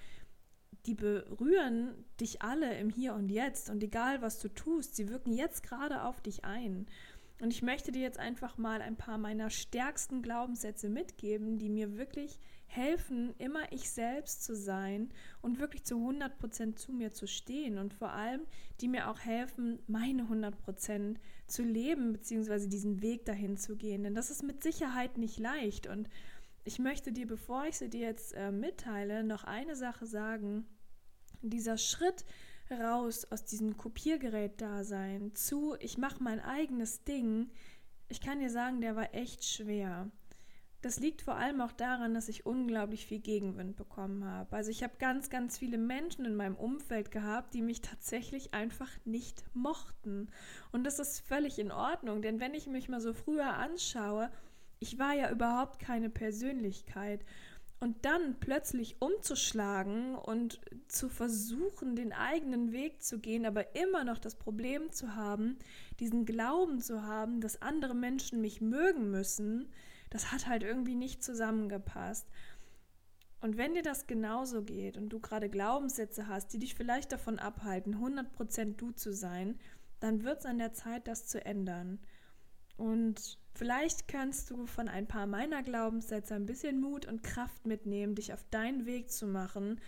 die 0.86 0.94
berühren 0.94 2.06
dich 2.20 2.42
alle 2.42 2.78
im 2.78 2.90
Hier 2.90 3.16
und 3.16 3.30
Jetzt 3.30 3.70
und 3.70 3.82
egal 3.82 4.22
was 4.22 4.40
du 4.40 4.50
tust, 4.50 4.96
sie 4.96 5.10
wirken 5.10 5.34
jetzt 5.34 5.64
gerade 5.64 6.04
auf 6.04 6.22
dich 6.22 6.46
ein. 6.46 6.86
Und 7.42 7.52
ich 7.52 7.62
möchte 7.62 7.92
dir 7.92 8.02
jetzt 8.02 8.20
einfach 8.20 8.58
mal 8.58 8.82
ein 8.82 8.96
paar 8.96 9.18
meiner 9.18 9.50
stärksten 9.50 10.22
Glaubenssätze 10.22 10.90
mitgeben, 10.90 11.58
die 11.58 11.70
mir 11.70 11.98
wirklich 11.98 12.40
helfen, 12.68 13.34
immer 13.38 13.72
ich 13.72 13.90
selbst 13.90 14.44
zu 14.44 14.56
sein 14.56 15.10
und 15.42 15.60
wirklich 15.60 15.84
zu 15.84 15.96
100% 15.96 16.76
zu 16.76 16.92
mir 16.92 17.12
zu 17.14 17.28
stehen 17.28 17.78
und 17.78 17.94
vor 17.94 18.12
allem, 18.12 18.42
die 18.82 18.88
mir 18.88 19.10
auch 19.10 19.20
helfen, 19.20 19.80
meine 19.88 20.24
100% 20.24 21.16
zu 21.48 21.64
leben, 21.64 22.14
beziehungsweise 22.14 22.68
diesen 22.68 23.02
Weg 23.02 23.26
dahin 23.26 23.58
zu 23.58 23.76
gehen. 23.76 24.04
Denn 24.04 24.16
das 24.16 24.32
ist 24.32 24.44
mit 24.44 24.64
Sicherheit 24.64 25.18
nicht 25.18 25.40
leicht. 25.40 25.88
Und 25.88 26.10
ich 26.64 26.80
möchte 26.80 27.12
dir, 27.12 27.28
bevor 27.28 27.66
ich 27.66 27.78
sie 27.78 27.90
dir 27.90 28.08
jetzt 28.08 28.34
äh, 28.34 28.52
mitteile, 28.52 29.24
noch 29.24 29.44
eine 29.44 29.76
Sache 29.76 30.06
sagen. 30.06 30.66
Dieser 31.42 31.78
Schritt 31.78 32.26
raus 32.72 33.26
aus 33.30 33.46
diesem 33.46 33.78
Kopiergerät-Dasein 33.78 35.36
zu, 35.36 35.76
ich 35.80 35.98
mache 35.98 36.24
mein 36.24 36.40
eigenes 36.40 37.04
Ding, 37.04 37.52
ich 38.08 38.22
kann 38.22 38.40
dir 38.40 38.50
sagen, 38.50 38.82
der 38.82 38.96
war 38.96 39.14
echt 39.14 39.46
schwer. 39.46 40.12
Das 40.86 41.00
liegt 41.00 41.24
vor 41.24 41.34
allem 41.34 41.62
auch 41.62 41.72
daran, 41.72 42.14
dass 42.14 42.30
ich 42.30 42.46
unglaublich 42.46 43.08
viel 43.08 43.18
Gegenwind 43.18 43.76
bekommen 43.76 44.24
habe. 44.24 44.56
Also 44.56 44.70
ich 44.70 44.84
habe 44.84 44.94
ganz, 45.00 45.32
ganz 45.32 45.58
viele 45.58 45.80
Menschen 45.80 46.26
in 46.26 46.36
meinem 46.36 46.56
Umfeld 46.56 47.10
gehabt, 47.10 47.56
die 47.56 47.64
mich 47.64 47.82
tatsächlich 47.82 48.54
einfach 48.54 48.92
nicht 49.04 49.44
mochten. 49.56 50.28
Und 50.72 50.84
das 50.84 51.00
ist 51.00 51.22
völlig 51.22 51.58
in 51.58 51.72
Ordnung, 51.72 52.22
denn 52.22 52.40
wenn 52.40 52.54
ich 52.54 52.68
mich 52.68 52.88
mal 52.88 53.02
so 53.02 53.14
früher 53.14 53.56
anschaue, 53.56 54.30
ich 54.78 55.00
war 55.00 55.16
ja 55.16 55.32
überhaupt 55.32 55.80
keine 55.80 56.12
Persönlichkeit. 56.12 57.26
Und 57.80 58.06
dann 58.06 58.36
plötzlich 58.40 59.02
umzuschlagen 59.02 60.14
und 60.14 60.62
zu 60.88 61.10
versuchen, 61.10 61.96
den 61.96 62.14
eigenen 62.14 62.74
Weg 62.74 63.02
zu 63.02 63.18
gehen, 63.18 63.48
aber 63.48 63.76
immer 63.76 64.04
noch 64.04 64.20
das 64.20 64.36
Problem 64.36 64.92
zu 64.92 65.16
haben, 65.16 65.58
diesen 66.00 66.28
Glauben 66.28 66.80
zu 66.80 67.02
haben, 67.02 67.42
dass 67.42 67.64
andere 67.64 67.96
Menschen 67.96 68.40
mich 68.40 68.62
mögen 68.62 69.10
müssen, 69.10 69.72
das 70.16 70.32
hat 70.32 70.48
halt 70.48 70.64
irgendwie 70.64 70.96
nicht 70.96 71.22
zusammengepasst. 71.22 72.26
Und 73.42 73.58
wenn 73.58 73.74
dir 73.74 73.84
das 73.84 74.08
genauso 74.08 74.64
geht 74.64 74.96
und 74.96 75.10
du 75.10 75.20
gerade 75.20 75.50
Glaubenssätze 75.50 76.30
hast, 76.30 76.54
die 76.54 76.60
dich 76.60 76.74
vielleicht 76.74 77.12
davon 77.12 77.38
abhalten, 77.38 77.96
100% 77.96 78.78
du 78.78 78.92
zu 78.92 79.14
sein, 79.14 79.60
dann 80.00 80.24
wird 80.24 80.40
es 80.40 80.46
an 80.46 80.58
der 80.58 80.72
Zeit, 80.72 81.10
das 81.10 81.28
zu 81.28 81.44
ändern. 81.46 82.00
Und 82.78 83.38
vielleicht 83.56 84.08
kannst 84.08 84.52
du 84.52 84.66
von 84.68 84.88
ein 84.88 85.06
paar 85.06 85.28
meiner 85.28 85.64
Glaubenssätze 85.64 86.34
ein 86.34 86.46
bisschen 86.46 86.80
Mut 86.80 87.06
und 87.06 87.22
Kraft 87.22 87.66
mitnehmen, 87.66 88.16
dich 88.16 88.32
auf 88.32 88.46
deinen 88.52 88.86
Weg 88.86 89.12
zu 89.12 89.28
machen. 89.28 89.82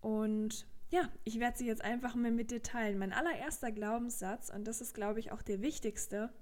Und 0.00 0.66
ja, 0.88 1.08
ich 1.22 1.38
werde 1.38 1.58
sie 1.58 1.66
jetzt 1.66 1.84
einfach 1.84 2.16
mal 2.16 2.32
mit 2.32 2.50
dir 2.50 2.64
teilen. 2.64 2.98
Mein 2.98 3.12
allererster 3.12 3.70
Glaubenssatz, 3.70 4.50
und 4.50 4.64
das 4.64 4.80
ist, 4.80 4.94
glaube 4.94 5.20
ich, 5.20 5.30
auch 5.30 5.42
der 5.42 5.62
wichtigste, 5.62 6.32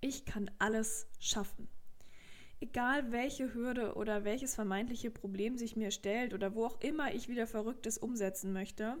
ich 0.00 0.24
kann 0.24 0.50
alles 0.58 1.06
schaffen 1.18 1.68
egal 2.60 3.12
welche 3.12 3.54
Hürde 3.54 3.94
oder 3.94 4.24
welches 4.24 4.54
vermeintliche 4.54 5.10
Problem 5.10 5.56
sich 5.58 5.76
mir 5.76 5.90
stellt 5.90 6.34
oder 6.34 6.54
wo 6.54 6.66
auch 6.66 6.80
immer 6.80 7.12
ich 7.14 7.28
wieder 7.28 7.46
Verrücktes 7.46 7.98
umsetzen 7.98 8.52
möchte, 8.52 8.98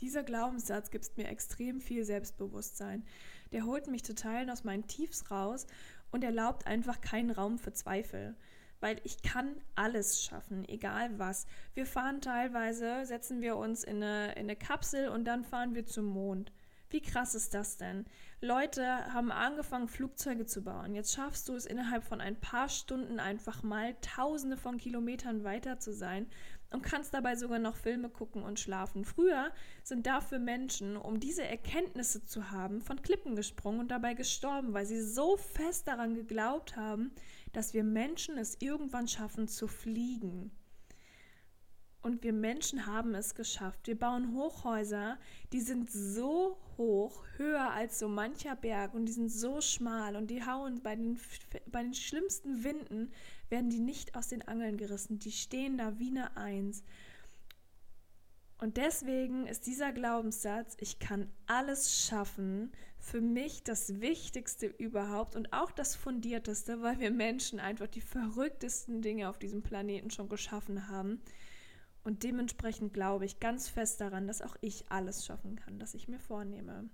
Dieser 0.00 0.22
Glaubenssatz 0.22 0.90
gibt 0.90 1.16
mir 1.16 1.28
extrem 1.28 1.80
viel 1.80 2.04
Selbstbewusstsein. 2.04 3.04
Der 3.52 3.64
holt 3.64 3.86
mich 3.86 4.02
total 4.02 4.50
aus 4.50 4.64
meinen 4.64 4.86
Tiefs 4.86 5.30
raus 5.30 5.66
und 6.10 6.22
erlaubt 6.22 6.66
einfach 6.66 7.00
keinen 7.00 7.30
Raum 7.30 7.58
für 7.58 7.72
Zweifel. 7.72 8.36
Weil 8.80 9.00
ich 9.04 9.22
kann 9.22 9.56
alles 9.74 10.22
schaffen, 10.22 10.68
egal 10.68 11.18
was. 11.18 11.46
Wir 11.72 11.86
fahren 11.86 12.20
teilweise, 12.20 13.06
setzen 13.06 13.40
wir 13.40 13.56
uns 13.56 13.84
in 13.84 14.02
eine, 14.02 14.32
in 14.32 14.40
eine 14.40 14.56
Kapsel 14.56 15.08
und 15.08 15.24
dann 15.24 15.44
fahren 15.44 15.74
wir 15.74 15.86
zum 15.86 16.04
Mond. 16.04 16.52
Wie 16.90 17.00
krass 17.00 17.34
ist 17.34 17.54
das 17.54 17.78
denn? 17.78 18.04
Leute 18.42 18.84
haben 19.14 19.32
angefangen, 19.32 19.88
Flugzeuge 19.88 20.44
zu 20.44 20.62
bauen. 20.62 20.94
Jetzt 20.94 21.14
schaffst 21.14 21.48
du 21.48 21.54
es 21.54 21.64
innerhalb 21.64 22.04
von 22.04 22.20
ein 22.20 22.38
paar 22.38 22.68
Stunden 22.68 23.18
einfach 23.18 23.62
mal 23.62 23.96
tausende 24.02 24.58
von 24.58 24.76
Kilometern 24.76 25.42
weiter 25.42 25.78
zu 25.78 25.94
sein 25.94 26.26
und 26.70 26.82
kannst 26.82 27.14
dabei 27.14 27.36
sogar 27.36 27.58
noch 27.58 27.76
Filme 27.76 28.10
gucken 28.10 28.42
und 28.42 28.60
schlafen. 28.60 29.06
Früher 29.06 29.50
sind 29.82 30.06
dafür 30.06 30.38
Menschen, 30.38 30.98
um 30.98 31.18
diese 31.18 31.44
Erkenntnisse 31.44 32.24
zu 32.26 32.50
haben, 32.50 32.82
von 32.82 33.00
Klippen 33.00 33.36
gesprungen 33.36 33.80
und 33.80 33.90
dabei 33.90 34.12
gestorben, 34.12 34.74
weil 34.74 34.84
sie 34.84 35.00
so 35.00 35.38
fest 35.38 35.88
daran 35.88 36.14
geglaubt 36.14 36.76
haben, 36.76 37.12
dass 37.54 37.72
wir 37.72 37.84
Menschen 37.84 38.36
es 38.36 38.60
irgendwann 38.60 39.08
schaffen 39.08 39.48
zu 39.48 39.66
fliegen. 39.66 40.50
Und 42.06 42.22
wir 42.22 42.32
Menschen 42.32 42.86
haben 42.86 43.16
es 43.16 43.34
geschafft. 43.34 43.88
Wir 43.88 43.98
bauen 43.98 44.32
Hochhäuser, 44.32 45.18
die 45.50 45.60
sind 45.60 45.90
so 45.90 46.56
hoch, 46.76 47.24
höher 47.36 47.72
als 47.72 47.98
so 47.98 48.06
mancher 48.06 48.54
Berg 48.54 48.94
und 48.94 49.06
die 49.06 49.12
sind 49.12 49.28
so 49.28 49.60
schmal 49.60 50.14
und 50.14 50.28
die 50.28 50.46
hauen 50.46 50.80
bei 50.84 50.94
den, 50.94 51.18
bei 51.66 51.82
den 51.82 51.94
schlimmsten 51.94 52.62
Winden, 52.62 53.10
werden 53.48 53.70
die 53.70 53.80
nicht 53.80 54.14
aus 54.14 54.28
den 54.28 54.46
Angeln 54.46 54.76
gerissen. 54.76 55.18
Die 55.18 55.32
stehen 55.32 55.78
da 55.78 55.98
wie 55.98 56.10
eine 56.10 56.36
Eins. 56.36 56.84
Und 58.58 58.76
deswegen 58.76 59.48
ist 59.48 59.66
dieser 59.66 59.90
Glaubenssatz, 59.90 60.76
ich 60.78 61.00
kann 61.00 61.28
alles 61.48 62.06
schaffen, 62.06 62.70
für 63.00 63.20
mich 63.20 63.64
das 63.64 64.00
Wichtigste 64.00 64.66
überhaupt 64.66 65.34
und 65.34 65.52
auch 65.52 65.72
das 65.72 65.96
Fundierteste, 65.96 66.82
weil 66.82 67.00
wir 67.00 67.10
Menschen 67.10 67.58
einfach 67.58 67.88
die 67.88 68.00
verrücktesten 68.00 69.02
Dinge 69.02 69.28
auf 69.28 69.40
diesem 69.40 69.64
Planeten 69.64 70.12
schon 70.12 70.28
geschaffen 70.28 70.86
haben. 70.86 71.20
Und 72.06 72.22
dementsprechend 72.22 72.94
glaube 72.94 73.24
ich 73.24 73.40
ganz 73.40 73.68
fest 73.68 74.00
daran, 74.00 74.28
dass 74.28 74.40
auch 74.40 74.54
ich 74.60 74.92
alles 74.92 75.26
schaffen 75.26 75.56
kann, 75.56 75.80
das 75.80 75.92
ich 75.92 76.06
mir 76.06 76.20
vornehme. 76.20 76.88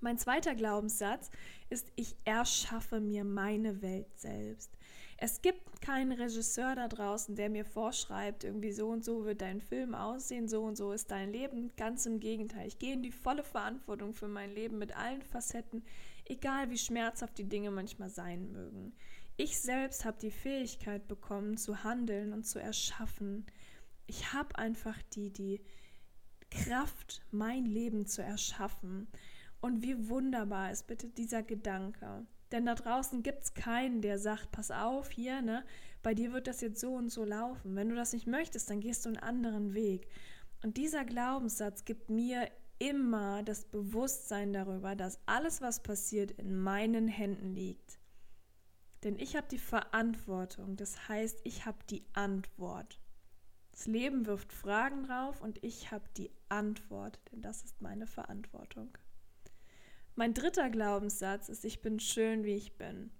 Mein 0.00 0.18
zweiter 0.18 0.56
Glaubenssatz 0.56 1.30
ist, 1.70 1.92
ich 1.94 2.16
erschaffe 2.24 2.98
mir 2.98 3.22
meine 3.22 3.82
Welt 3.82 4.18
selbst. 4.18 4.76
Es 5.16 5.42
gibt 5.42 5.80
keinen 5.80 6.10
Regisseur 6.10 6.74
da 6.74 6.88
draußen, 6.88 7.36
der 7.36 7.50
mir 7.50 7.64
vorschreibt, 7.64 8.42
irgendwie 8.42 8.72
so 8.72 8.88
und 8.88 9.04
so 9.04 9.24
wird 9.24 9.42
dein 9.42 9.60
Film 9.60 9.94
aussehen, 9.94 10.48
so 10.48 10.64
und 10.64 10.76
so 10.76 10.90
ist 10.90 11.12
dein 11.12 11.30
Leben. 11.30 11.70
Ganz 11.76 12.04
im 12.04 12.18
Gegenteil, 12.18 12.66
ich 12.66 12.80
gehe 12.80 12.94
in 12.94 13.04
die 13.04 13.12
volle 13.12 13.44
Verantwortung 13.44 14.12
für 14.12 14.26
mein 14.26 14.52
Leben 14.52 14.78
mit 14.78 14.96
allen 14.96 15.22
Facetten, 15.22 15.84
egal 16.24 16.68
wie 16.70 16.78
schmerzhaft 16.78 17.38
die 17.38 17.48
Dinge 17.48 17.70
manchmal 17.70 18.10
sein 18.10 18.50
mögen. 18.50 18.92
Ich 19.36 19.60
selbst 19.60 20.04
habe 20.04 20.18
die 20.20 20.32
Fähigkeit 20.32 21.06
bekommen, 21.06 21.58
zu 21.58 21.84
handeln 21.84 22.32
und 22.32 22.44
zu 22.44 22.58
erschaffen 22.58 23.46
ich 24.06 24.32
habe 24.32 24.56
einfach 24.58 25.00
die, 25.14 25.32
die 25.32 25.60
Kraft, 26.50 27.22
mein 27.30 27.64
Leben 27.64 28.06
zu 28.06 28.22
erschaffen. 28.22 29.08
Und 29.60 29.82
wie 29.82 30.08
wunderbar 30.08 30.70
ist 30.70 30.86
bitte 30.86 31.08
dieser 31.08 31.42
Gedanke. 31.42 32.26
Denn 32.52 32.66
da 32.66 32.74
draußen 32.74 33.22
gibt 33.22 33.42
es 33.42 33.54
keinen, 33.54 34.00
der 34.00 34.18
sagt, 34.18 34.52
pass 34.52 34.70
auf, 34.70 35.10
hier, 35.10 35.42
ne, 35.42 35.64
bei 36.02 36.14
dir 36.14 36.32
wird 36.32 36.46
das 36.46 36.60
jetzt 36.60 36.80
so 36.80 36.94
und 36.94 37.08
so 37.08 37.24
laufen. 37.24 37.74
Wenn 37.74 37.88
du 37.88 37.96
das 37.96 38.12
nicht 38.12 38.26
möchtest, 38.26 38.70
dann 38.70 38.80
gehst 38.80 39.04
du 39.04 39.08
einen 39.08 39.18
anderen 39.18 39.74
Weg. 39.74 40.06
Und 40.62 40.76
dieser 40.76 41.04
Glaubenssatz 41.04 41.84
gibt 41.84 42.10
mir 42.10 42.48
immer 42.78 43.42
das 43.42 43.64
Bewusstsein 43.64 44.52
darüber, 44.52 44.94
dass 44.94 45.18
alles, 45.26 45.60
was 45.60 45.82
passiert, 45.82 46.32
in 46.32 46.54
meinen 46.54 47.08
Händen 47.08 47.54
liegt. 47.54 47.98
Denn 49.02 49.18
ich 49.18 49.36
habe 49.36 49.46
die 49.50 49.58
Verantwortung, 49.58 50.76
das 50.76 51.08
heißt, 51.08 51.40
ich 51.44 51.66
habe 51.66 51.78
die 51.90 52.04
Antwort. 52.12 53.00
Das 53.76 53.86
Leben 53.86 54.24
wirft 54.24 54.54
Fragen 54.54 55.02
drauf 55.02 55.42
und 55.42 55.62
ich 55.62 55.90
habe 55.90 56.08
die 56.16 56.30
Antwort, 56.48 57.20
denn 57.30 57.42
das 57.42 57.62
ist 57.62 57.82
meine 57.82 58.06
Verantwortung. 58.06 58.96
Mein 60.14 60.32
dritter 60.32 60.70
Glaubenssatz 60.70 61.50
ist, 61.50 61.62
ich 61.62 61.82
bin 61.82 62.00
schön, 62.00 62.42
wie 62.44 62.54
ich 62.54 62.78
bin. 62.78 63.10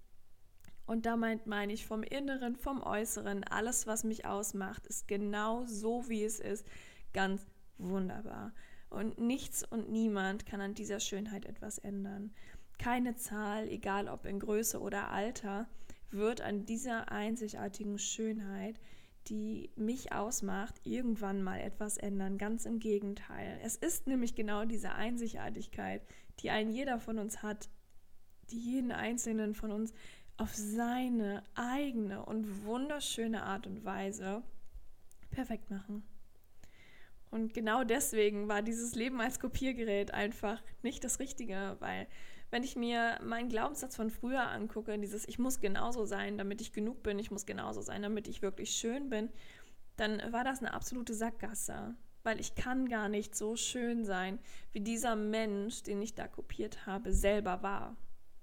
Und 0.87 1.05
damit 1.05 1.45
meine 1.45 1.73
ich 1.73 1.85
vom 1.85 2.01
Inneren, 2.01 2.55
vom 2.55 2.81
Äußeren, 2.81 3.43
alles, 3.43 3.85
was 3.85 4.03
mich 4.03 4.25
ausmacht, 4.25 4.87
ist 4.87 5.07
genau 5.07 5.63
so, 5.65 6.09
wie 6.09 6.23
es 6.23 6.39
ist, 6.39 6.65
ganz 7.13 7.45
wunderbar. 7.77 8.51
Und 8.89 9.19
nichts 9.19 9.63
und 9.63 9.91
niemand 9.91 10.47
kann 10.47 10.59
an 10.59 10.73
dieser 10.73 10.99
Schönheit 10.99 11.45
etwas 11.45 11.77
ändern. 11.77 12.33
Keine 12.79 13.15
Zahl, 13.15 13.67
egal 13.67 14.07
ob 14.07 14.25
in 14.25 14.39
Größe 14.39 14.81
oder 14.81 15.11
Alter, 15.11 15.69
wird 16.09 16.41
an 16.41 16.65
dieser 16.65 17.11
einzigartigen 17.11 17.99
Schönheit 17.99 18.79
die 19.29 19.69
mich 19.75 20.11
ausmacht, 20.11 20.75
irgendwann 20.83 21.43
mal 21.43 21.59
etwas 21.59 21.97
ändern. 21.97 22.37
Ganz 22.37 22.65
im 22.65 22.79
Gegenteil. 22.79 23.59
Es 23.63 23.75
ist 23.75 24.07
nämlich 24.07 24.35
genau 24.35 24.65
diese 24.65 24.93
Einzigartigkeit, 24.93 26.01
die 26.39 26.49
ein 26.49 26.69
jeder 26.69 26.99
von 26.99 27.19
uns 27.19 27.41
hat, 27.43 27.69
die 28.49 28.59
jeden 28.59 28.91
einzelnen 28.91 29.53
von 29.53 29.71
uns 29.71 29.93
auf 30.37 30.53
seine 30.53 31.43
eigene 31.55 32.23
und 32.23 32.65
wunderschöne 32.65 33.43
Art 33.43 33.67
und 33.67 33.83
Weise 33.83 34.43
perfekt 35.31 35.69
machen. 35.69 36.03
Und 37.29 37.53
genau 37.53 37.83
deswegen 37.83 38.47
war 38.47 38.61
dieses 38.61 38.95
Leben 38.95 39.19
als 39.19 39.39
Kopiergerät 39.39 40.13
einfach 40.13 40.61
nicht 40.81 41.03
das 41.03 41.19
Richtige, 41.19 41.75
weil 41.79 42.07
wenn 42.49 42.63
ich 42.63 42.75
mir 42.75 43.19
meinen 43.23 43.49
Glaubenssatz 43.49 43.95
von 43.95 44.09
früher 44.09 44.49
angucke, 44.49 44.97
dieses 44.97 45.27
ich 45.27 45.39
muss 45.39 45.59
genauso 45.59 46.05
sein, 46.05 46.37
damit 46.37 46.61
ich 46.61 46.71
genug 46.71 47.03
bin, 47.03 47.19
ich 47.19 47.31
muss 47.31 47.45
genauso 47.45 47.81
sein, 47.81 48.01
damit 48.01 48.27
ich 48.27 48.41
wirklich 48.41 48.71
schön 48.71 49.09
bin, 49.09 49.29
dann 49.97 50.21
war 50.31 50.43
das 50.43 50.59
eine 50.59 50.73
absolute 50.73 51.13
Sackgasse, 51.13 51.95
weil 52.23 52.39
ich 52.39 52.55
kann 52.55 52.87
gar 52.87 53.09
nicht 53.09 53.35
so 53.35 53.55
schön 53.55 54.05
sein, 54.05 54.39
wie 54.71 54.79
dieser 54.79 55.15
Mensch, 55.15 55.83
den 55.83 56.01
ich 56.01 56.15
da 56.15 56.27
kopiert 56.27 56.85
habe, 56.85 57.11
selber 57.11 57.63
war, 57.63 57.97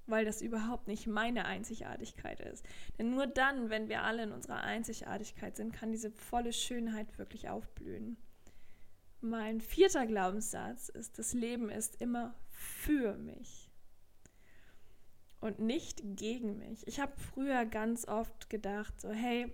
weil 0.06 0.26
das 0.26 0.42
überhaupt 0.42 0.86
nicht 0.86 1.06
meine 1.06 1.46
Einzigartigkeit 1.46 2.40
ist. 2.40 2.66
Denn 2.98 3.10
nur 3.10 3.26
dann, 3.26 3.70
wenn 3.70 3.88
wir 3.88 4.02
alle 4.02 4.24
in 4.24 4.32
unserer 4.32 4.62
Einzigartigkeit 4.62 5.56
sind, 5.56 5.72
kann 5.72 5.92
diese 5.92 6.10
volle 6.10 6.52
Schönheit 6.52 7.16
wirklich 7.18 7.48
aufblühen. 7.48 8.18
Mein 9.22 9.62
vierter 9.62 10.06
Glaubenssatz 10.06 10.90
ist, 10.90 11.18
das 11.18 11.32
Leben 11.32 11.70
ist 11.70 11.98
immer 12.02 12.34
für 12.50 13.16
mich 13.16 13.63
und 15.44 15.58
nicht 15.58 16.02
gegen 16.16 16.56
mich. 16.56 16.86
Ich 16.86 17.00
habe 17.00 17.12
früher 17.18 17.66
ganz 17.66 18.08
oft 18.08 18.48
gedacht, 18.48 18.98
so 18.98 19.10
hey, 19.10 19.52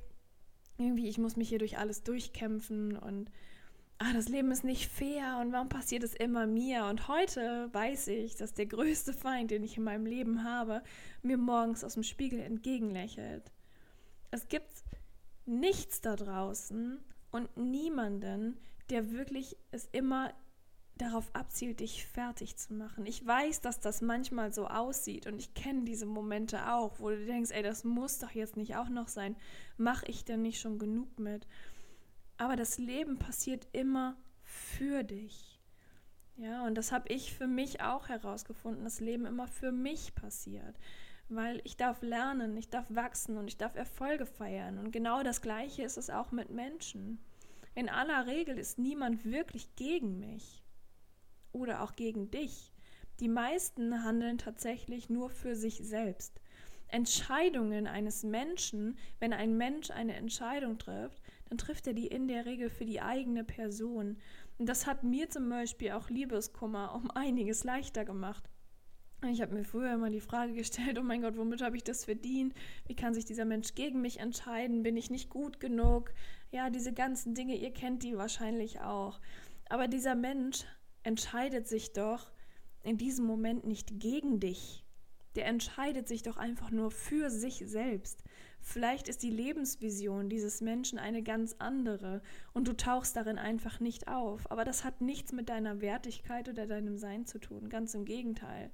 irgendwie, 0.78 1.08
ich 1.08 1.18
muss 1.18 1.34
mich 1.34 1.48
hier 1.48 1.58
durch 1.58 1.78
alles 1.78 2.04
durchkämpfen 2.04 2.96
und 2.96 3.28
ah, 3.98 4.12
das 4.12 4.28
Leben 4.28 4.52
ist 4.52 4.62
nicht 4.62 4.88
fair 4.88 5.38
und 5.40 5.52
warum 5.52 5.68
passiert 5.68 6.04
es 6.04 6.14
immer 6.14 6.46
mir? 6.46 6.84
Und 6.84 7.08
heute 7.08 7.68
weiß 7.72 8.06
ich, 8.06 8.36
dass 8.36 8.54
der 8.54 8.66
größte 8.66 9.12
Feind, 9.12 9.50
den 9.50 9.64
ich 9.64 9.78
in 9.78 9.82
meinem 9.82 10.06
Leben 10.06 10.44
habe, 10.44 10.84
mir 11.22 11.36
morgens 11.36 11.82
aus 11.82 11.94
dem 11.94 12.04
Spiegel 12.04 12.38
entgegenlächelt. 12.38 13.50
Es 14.30 14.46
gibt 14.46 14.70
nichts 15.44 16.00
da 16.00 16.14
draußen 16.14 17.00
und 17.32 17.56
niemanden, 17.56 18.60
der 18.90 19.10
wirklich 19.10 19.56
es 19.72 19.88
immer 19.90 20.32
darauf 21.00 21.30
abzielt, 21.34 21.80
dich 21.80 22.06
fertig 22.06 22.56
zu 22.56 22.74
machen. 22.74 23.06
Ich 23.06 23.26
weiß, 23.26 23.60
dass 23.60 23.80
das 23.80 24.02
manchmal 24.02 24.52
so 24.52 24.66
aussieht 24.66 25.26
und 25.26 25.38
ich 25.38 25.54
kenne 25.54 25.84
diese 25.84 26.06
Momente 26.06 26.72
auch, 26.72 26.98
wo 27.00 27.10
du 27.10 27.24
denkst, 27.24 27.50
ey, 27.50 27.62
das 27.62 27.84
muss 27.84 28.18
doch 28.18 28.30
jetzt 28.30 28.56
nicht 28.56 28.76
auch 28.76 28.88
noch 28.88 29.08
sein. 29.08 29.36
Mache 29.76 30.06
ich 30.06 30.24
denn 30.24 30.42
nicht 30.42 30.60
schon 30.60 30.78
genug 30.78 31.18
mit? 31.18 31.46
Aber 32.36 32.56
das 32.56 32.78
Leben 32.78 33.18
passiert 33.18 33.66
immer 33.72 34.16
für 34.42 35.02
dich. 35.02 35.60
Ja, 36.36 36.64
und 36.64 36.74
das 36.74 36.90
habe 36.92 37.12
ich 37.12 37.34
für 37.34 37.46
mich 37.46 37.82
auch 37.82 38.08
herausgefunden, 38.08 38.84
das 38.84 39.00
Leben 39.00 39.26
immer 39.26 39.46
für 39.46 39.72
mich 39.72 40.14
passiert. 40.14 40.78
Weil 41.28 41.60
ich 41.64 41.76
darf 41.76 42.02
lernen, 42.02 42.56
ich 42.56 42.70
darf 42.70 42.86
wachsen 42.88 43.36
und 43.36 43.46
ich 43.46 43.58
darf 43.58 43.76
Erfolge 43.76 44.26
feiern. 44.26 44.78
Und 44.78 44.90
genau 44.90 45.22
das 45.22 45.42
Gleiche 45.42 45.82
ist 45.82 45.96
es 45.96 46.10
auch 46.10 46.32
mit 46.32 46.50
Menschen. 46.50 47.20
In 47.74 47.88
aller 47.88 48.26
Regel 48.26 48.58
ist 48.58 48.78
niemand 48.78 49.24
wirklich 49.24 49.76
gegen 49.76 50.18
mich 50.18 50.59
oder 51.52 51.82
auch 51.82 51.96
gegen 51.96 52.30
dich. 52.30 52.72
Die 53.20 53.28
meisten 53.28 54.02
handeln 54.02 54.38
tatsächlich 54.38 55.10
nur 55.10 55.30
für 55.30 55.54
sich 55.54 55.78
selbst. 55.78 56.40
Entscheidungen 56.88 57.86
eines 57.86 58.22
Menschen, 58.24 58.96
wenn 59.20 59.32
ein 59.32 59.56
Mensch 59.56 59.90
eine 59.90 60.16
Entscheidung 60.16 60.78
trifft, 60.78 61.22
dann 61.48 61.58
trifft 61.58 61.86
er 61.86 61.94
die 61.94 62.06
in 62.06 62.28
der 62.28 62.46
Regel 62.46 62.70
für 62.70 62.84
die 62.84 63.00
eigene 63.00 63.44
Person. 63.44 64.18
Und 64.58 64.68
das 64.68 64.86
hat 64.86 65.04
mir 65.04 65.28
zum 65.30 65.48
Beispiel 65.48 65.92
auch 65.92 66.10
Liebeskummer 66.10 66.94
um 66.94 67.10
einiges 67.14 67.64
leichter 67.64 68.04
gemacht. 68.04 68.48
Ich 69.30 69.42
habe 69.42 69.54
mir 69.54 69.64
früher 69.64 69.92
immer 69.92 70.08
die 70.08 70.20
Frage 70.20 70.54
gestellt, 70.54 70.98
oh 70.98 71.02
mein 71.02 71.20
Gott, 71.20 71.36
womit 71.36 71.60
habe 71.60 71.76
ich 71.76 71.84
das 71.84 72.06
verdient? 72.06 72.54
Wie 72.86 72.96
kann 72.96 73.12
sich 73.12 73.26
dieser 73.26 73.44
Mensch 73.44 73.74
gegen 73.74 74.00
mich 74.00 74.18
entscheiden? 74.18 74.82
Bin 74.82 74.96
ich 74.96 75.10
nicht 75.10 75.28
gut 75.28 75.60
genug? 75.60 76.14
Ja, 76.52 76.70
diese 76.70 76.94
ganzen 76.94 77.34
Dinge, 77.34 77.54
ihr 77.54 77.70
kennt 77.70 78.02
die 78.02 78.16
wahrscheinlich 78.16 78.80
auch. 78.80 79.20
Aber 79.68 79.88
dieser 79.88 80.14
Mensch 80.14 80.64
entscheidet 81.02 81.66
sich 81.66 81.92
doch 81.92 82.30
in 82.82 82.96
diesem 82.98 83.26
Moment 83.26 83.66
nicht 83.66 84.00
gegen 84.00 84.40
dich. 84.40 84.84
Der 85.36 85.46
entscheidet 85.46 86.08
sich 86.08 86.22
doch 86.22 86.36
einfach 86.36 86.70
nur 86.70 86.90
für 86.90 87.30
sich 87.30 87.62
selbst. 87.66 88.24
Vielleicht 88.60 89.08
ist 89.08 89.22
die 89.22 89.30
Lebensvision 89.30 90.28
dieses 90.28 90.60
Menschen 90.60 90.98
eine 90.98 91.22
ganz 91.22 91.56
andere 91.58 92.20
und 92.52 92.68
du 92.68 92.76
tauchst 92.76 93.16
darin 93.16 93.38
einfach 93.38 93.80
nicht 93.80 94.08
auf. 94.08 94.50
Aber 94.50 94.64
das 94.64 94.84
hat 94.84 95.00
nichts 95.00 95.32
mit 95.32 95.48
deiner 95.48 95.80
Wertigkeit 95.80 96.48
oder 96.48 96.66
deinem 96.66 96.98
Sein 96.98 97.26
zu 97.26 97.38
tun. 97.38 97.68
Ganz 97.68 97.94
im 97.94 98.04
Gegenteil. 98.04 98.70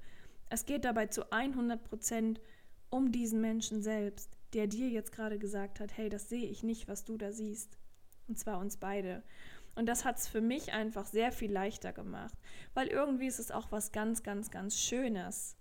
Es 0.48 0.64
geht 0.64 0.84
dabei 0.84 1.06
zu 1.06 1.30
100 1.30 1.82
Prozent 1.84 2.40
um 2.88 3.12
diesen 3.12 3.40
Menschen 3.40 3.82
selbst, 3.82 4.30
der 4.52 4.66
dir 4.66 4.88
jetzt 4.88 5.12
gerade 5.12 5.38
gesagt 5.38 5.80
hat, 5.80 5.96
hey, 5.96 6.08
das 6.08 6.28
sehe 6.28 6.46
ich 6.46 6.62
nicht, 6.62 6.88
was 6.88 7.04
du 7.04 7.16
da 7.16 7.32
siehst. 7.32 7.76
Und 8.28 8.38
zwar 8.38 8.58
uns 8.58 8.76
beide. 8.76 9.22
Und 9.76 9.86
das 9.86 10.04
hat 10.04 10.18
es 10.18 10.26
für 10.26 10.40
mich 10.40 10.72
einfach 10.72 11.06
sehr 11.06 11.30
viel 11.30 11.52
leichter 11.52 11.92
gemacht, 11.92 12.36
weil 12.74 12.88
irgendwie 12.88 13.26
ist 13.26 13.38
es 13.38 13.50
auch 13.50 13.70
was 13.70 13.92
ganz, 13.92 14.22
ganz, 14.22 14.50
ganz 14.50 14.78
Schönes, 14.78 15.56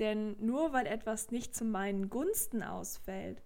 denn 0.00 0.36
nur 0.44 0.72
weil 0.72 0.86
etwas 0.86 1.30
nicht 1.30 1.54
zu 1.54 1.64
meinen 1.64 2.10
Gunsten 2.10 2.62
ausfällt, 2.62 3.42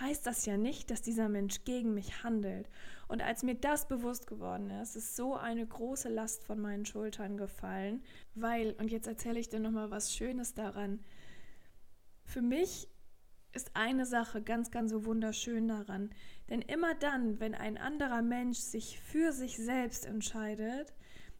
heißt 0.00 0.26
das 0.26 0.46
ja 0.46 0.56
nicht, 0.56 0.90
dass 0.90 1.02
dieser 1.02 1.28
Mensch 1.28 1.64
gegen 1.64 1.94
mich 1.94 2.22
handelt. 2.22 2.68
Und 3.08 3.22
als 3.22 3.42
mir 3.42 3.54
das 3.54 3.86
bewusst 3.86 4.26
geworden 4.26 4.70
ist, 4.70 4.96
ist 4.96 5.16
so 5.16 5.34
eine 5.34 5.66
große 5.66 6.08
Last 6.08 6.44
von 6.44 6.60
meinen 6.60 6.86
Schultern 6.86 7.36
gefallen, 7.36 8.02
weil, 8.34 8.72
und 8.78 8.90
jetzt 8.90 9.06
erzähle 9.06 9.38
ich 9.38 9.48
dir 9.48 9.60
nochmal 9.60 9.90
was 9.90 10.14
Schönes 10.14 10.54
daran, 10.54 11.00
für 12.24 12.42
mich 12.42 12.88
ist 13.52 13.70
eine 13.74 14.06
Sache 14.06 14.42
ganz, 14.42 14.70
ganz 14.70 14.90
so 14.90 15.04
wunderschön 15.04 15.68
daran. 15.68 16.10
Denn 16.50 16.62
immer 16.62 16.94
dann, 16.94 17.40
wenn 17.40 17.54
ein 17.54 17.78
anderer 17.78 18.22
Mensch 18.22 18.58
sich 18.58 19.00
für 19.00 19.32
sich 19.32 19.56
selbst 19.56 20.06
entscheidet, 20.06 20.92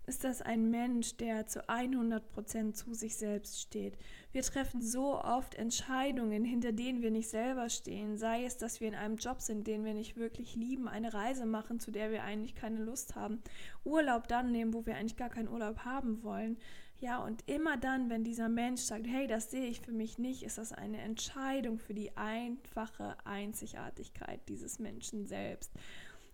ist 0.06 0.24
das 0.24 0.42
ein 0.42 0.70
Mensch, 0.70 1.16
der 1.16 1.46
zu 1.46 1.68
100% 1.68 2.74
zu 2.74 2.92
sich 2.94 3.16
selbst 3.16 3.60
steht. 3.60 3.96
Wir 4.32 4.42
treffen 4.42 4.82
so 4.82 5.18
oft 5.20 5.54
Entscheidungen, 5.54 6.44
hinter 6.44 6.72
denen 6.72 7.00
wir 7.00 7.10
nicht 7.10 7.28
selber 7.28 7.70
stehen, 7.70 8.18
sei 8.18 8.44
es, 8.44 8.58
dass 8.58 8.80
wir 8.80 8.88
in 8.88 8.94
einem 8.94 9.16
Job 9.16 9.40
sind, 9.40 9.66
den 9.66 9.84
wir 9.84 9.94
nicht 9.94 10.16
wirklich 10.16 10.56
lieben, 10.56 10.88
eine 10.88 11.14
Reise 11.14 11.46
machen, 11.46 11.80
zu 11.80 11.90
der 11.90 12.10
wir 12.10 12.22
eigentlich 12.22 12.54
keine 12.54 12.82
Lust 12.82 13.14
haben, 13.14 13.42
Urlaub 13.84 14.28
dann 14.28 14.52
nehmen, 14.52 14.74
wo 14.74 14.84
wir 14.84 14.96
eigentlich 14.96 15.16
gar 15.16 15.30
keinen 15.30 15.48
Urlaub 15.48 15.78
haben 15.84 16.22
wollen. 16.22 16.58
Ja, 17.04 17.18
und 17.18 17.46
immer 17.46 17.76
dann, 17.76 18.08
wenn 18.08 18.24
dieser 18.24 18.48
Mensch 18.48 18.80
sagt, 18.80 19.06
hey, 19.06 19.26
das 19.26 19.50
sehe 19.50 19.66
ich 19.66 19.82
für 19.82 19.92
mich 19.92 20.16
nicht, 20.16 20.42
ist 20.42 20.56
das 20.56 20.72
eine 20.72 21.02
Entscheidung 21.02 21.78
für 21.78 21.92
die 21.92 22.16
einfache 22.16 23.14
Einzigartigkeit 23.26 24.40
dieses 24.48 24.78
Menschen 24.78 25.26
selbst. 25.26 25.70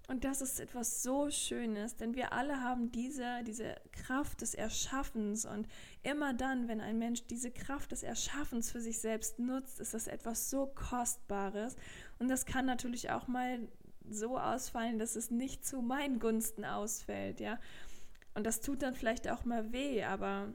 Und 0.07 0.23
das 0.23 0.41
ist 0.41 0.61
etwas 0.61 1.03
so 1.03 1.29
Schönes, 1.29 1.97
denn 1.97 2.15
wir 2.15 2.33
alle 2.33 2.63
haben 2.63 2.93
diese, 2.93 3.43
diese 3.43 3.75
Kraft 3.91 4.43
des 4.43 4.55
Erschaffens. 4.55 5.45
Und 5.45 5.67
immer 6.05 6.35
dann, 6.35 6.69
wenn 6.69 6.81
ein 6.81 7.01
Mensch 7.01 7.25
diese 7.27 7.51
Kraft 7.51 7.91
des 7.91 8.05
Erschaffens 8.05 8.71
für 8.71 8.81
sich 8.81 9.01
selbst 9.01 9.41
nutzt, 9.41 9.81
ist 9.81 9.93
das 9.93 10.07
etwas 10.07 10.51
so 10.51 10.67
Kostbares. 10.67 11.75
Und 12.21 12.29
das 12.29 12.47
kann 12.47 12.65
natürlich 12.65 13.11
auch 13.11 13.27
mal 13.27 13.59
so 14.09 14.39
ausfallen, 14.39 15.01
dass 15.01 15.17
es 15.17 15.33
nicht 15.33 15.67
zu 15.67 15.83
meinen 15.83 16.21
Gunsten 16.21 16.65
ausfällt, 16.65 17.41
ja. 17.41 17.59
Und 18.35 18.45
das 18.45 18.61
tut 18.61 18.83
dann 18.83 18.95
vielleicht 18.95 19.29
auch 19.29 19.45
mal 19.45 19.73
weh, 19.73 20.05
aber 20.05 20.55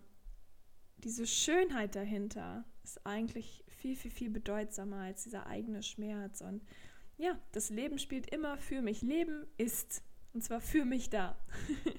diese 0.97 1.27
Schönheit 1.27 1.95
dahinter 1.95 2.65
ist 2.83 3.05
eigentlich 3.05 3.63
viel, 3.67 3.95
viel, 3.95 4.11
viel 4.11 4.29
bedeutsamer 4.29 4.97
als 4.97 5.23
dieser 5.23 5.47
eigene 5.47 5.83
Schmerz. 5.83 6.41
Und 6.41 6.63
ja, 7.17 7.39
das 7.51 7.69
Leben 7.69 7.99
spielt 7.99 8.27
immer 8.33 8.57
für 8.57 8.81
mich. 8.81 9.01
Leben 9.01 9.45
ist, 9.57 10.03
und 10.33 10.43
zwar 10.43 10.61
für 10.61 10.85
mich 10.85 11.09
da. 11.09 11.37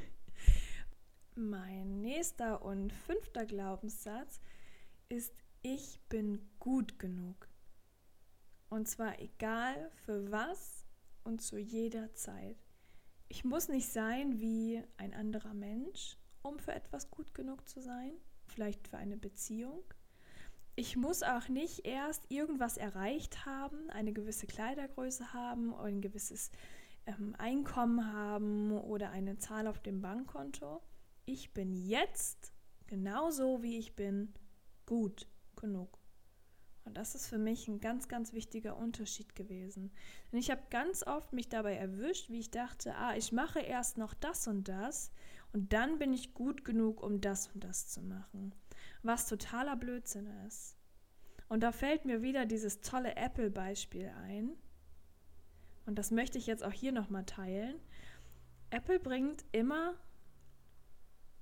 mein 1.37 2.01
nächster 2.01 2.63
und 2.63 2.93
fünfter 2.93 3.45
Glaubenssatz 3.45 4.41
ist, 5.09 5.35
ich 5.63 6.01
bin 6.09 6.49
gut 6.59 6.99
genug. 6.99 7.49
Und 8.69 8.89
zwar 8.89 9.21
egal 9.21 9.91
für 10.05 10.31
was 10.31 10.85
und 11.25 11.41
zu 11.41 11.59
jeder 11.59 12.13
Zeit. 12.15 12.66
Ich 13.29 13.45
muss 13.45 13.69
nicht 13.69 13.89
sein 13.89 14.41
wie 14.41 14.83
ein 14.97 15.15
anderer 15.15 15.55
Mensch, 15.55 16.17
um 16.43 16.59
für 16.59 16.73
etwas 16.73 17.11
gut 17.11 17.35
genug 17.35 17.69
zu 17.69 17.81
sein, 17.81 18.13
vielleicht 18.47 18.89
für 18.89 18.99
eine 18.99 19.17
Beziehung 19.17 19.83
ich 20.79 20.95
muss 20.95 21.23
auch 21.23 21.49
nicht 21.49 21.87
erst 21.87 22.31
irgendwas 22.31 22.77
erreicht 22.77 23.47
haben, 23.47 23.89
eine 23.91 24.13
gewisse 24.13 24.47
Kleidergröße 24.47 25.33
haben 25.33 25.75
ein 25.75 26.03
gewisses 26.03 26.51
ähm, 27.07 27.35
Einkommen 27.39 28.13
haben 28.13 28.73
oder 28.73 29.11
eine 29.11 29.39
Zahl 29.39 29.69
auf 29.69 29.81
dem 29.81 30.03
Bankkonto. 30.03 30.83
Ich 31.25 31.55
bin 31.55 31.73
jetzt 31.73 32.53
genauso 32.87 33.63
wie 33.63 33.79
ich 33.79 33.97
bin 33.97 34.35
gut 34.85 35.27
genug. 35.57 35.99
Und 36.87 36.97
das 36.97 37.15
ist 37.15 37.27
für 37.27 37.37
mich 37.37 37.69
ein 37.69 37.81
ganz, 37.81 38.09
ganz 38.09 38.33
wichtiger 38.33 38.77
Unterschied 38.79 39.37
gewesen. 39.37 39.93
Denn 40.33 40.39
ich 40.39 40.51
habe 40.51 40.63
ganz 40.71 41.07
oft 41.07 41.35
mich 41.35 41.51
dabei 41.51 41.75
erwischt, 41.75 42.31
wie 42.31 42.39
ich 42.39 42.51
dachte, 42.51 42.95
ah, 42.95 43.15
ich 43.15 43.33
mache 43.33 43.61
erst 43.61 43.99
noch 43.99 44.15
das 44.15 44.49
und 44.49 44.69
das 44.69 45.11
und 45.53 45.75
dann 45.75 45.99
bin 45.99 46.15
ich 46.15 46.33
gut 46.33 46.65
genug, 46.65 47.03
um 47.03 47.21
das 47.21 47.49
und 47.49 47.63
das 47.63 47.89
zu 47.89 48.01
machen 48.01 48.55
was 49.07 49.27
totaler 49.27 49.77
Blödsinn 49.77 50.27
ist. 50.47 50.77
Und 51.49 51.63
da 51.63 51.73
fällt 51.73 52.05
mir 52.05 52.23
wieder 52.23 52.45
dieses 52.45 52.81
tolle 52.81 53.17
Apple-Beispiel 53.17 54.11
ein. 54.25 54.51
Und 55.87 55.97
das 55.97 56.11
möchte 56.11 56.39
ich 56.39 56.47
jetzt 56.47 56.65
auch 56.65 56.73
hier 56.73 56.93
nochmal 56.93 57.25
teilen. 57.25 57.77
Apple 58.71 58.99
bringt 58.99 59.45
immer 59.53 59.95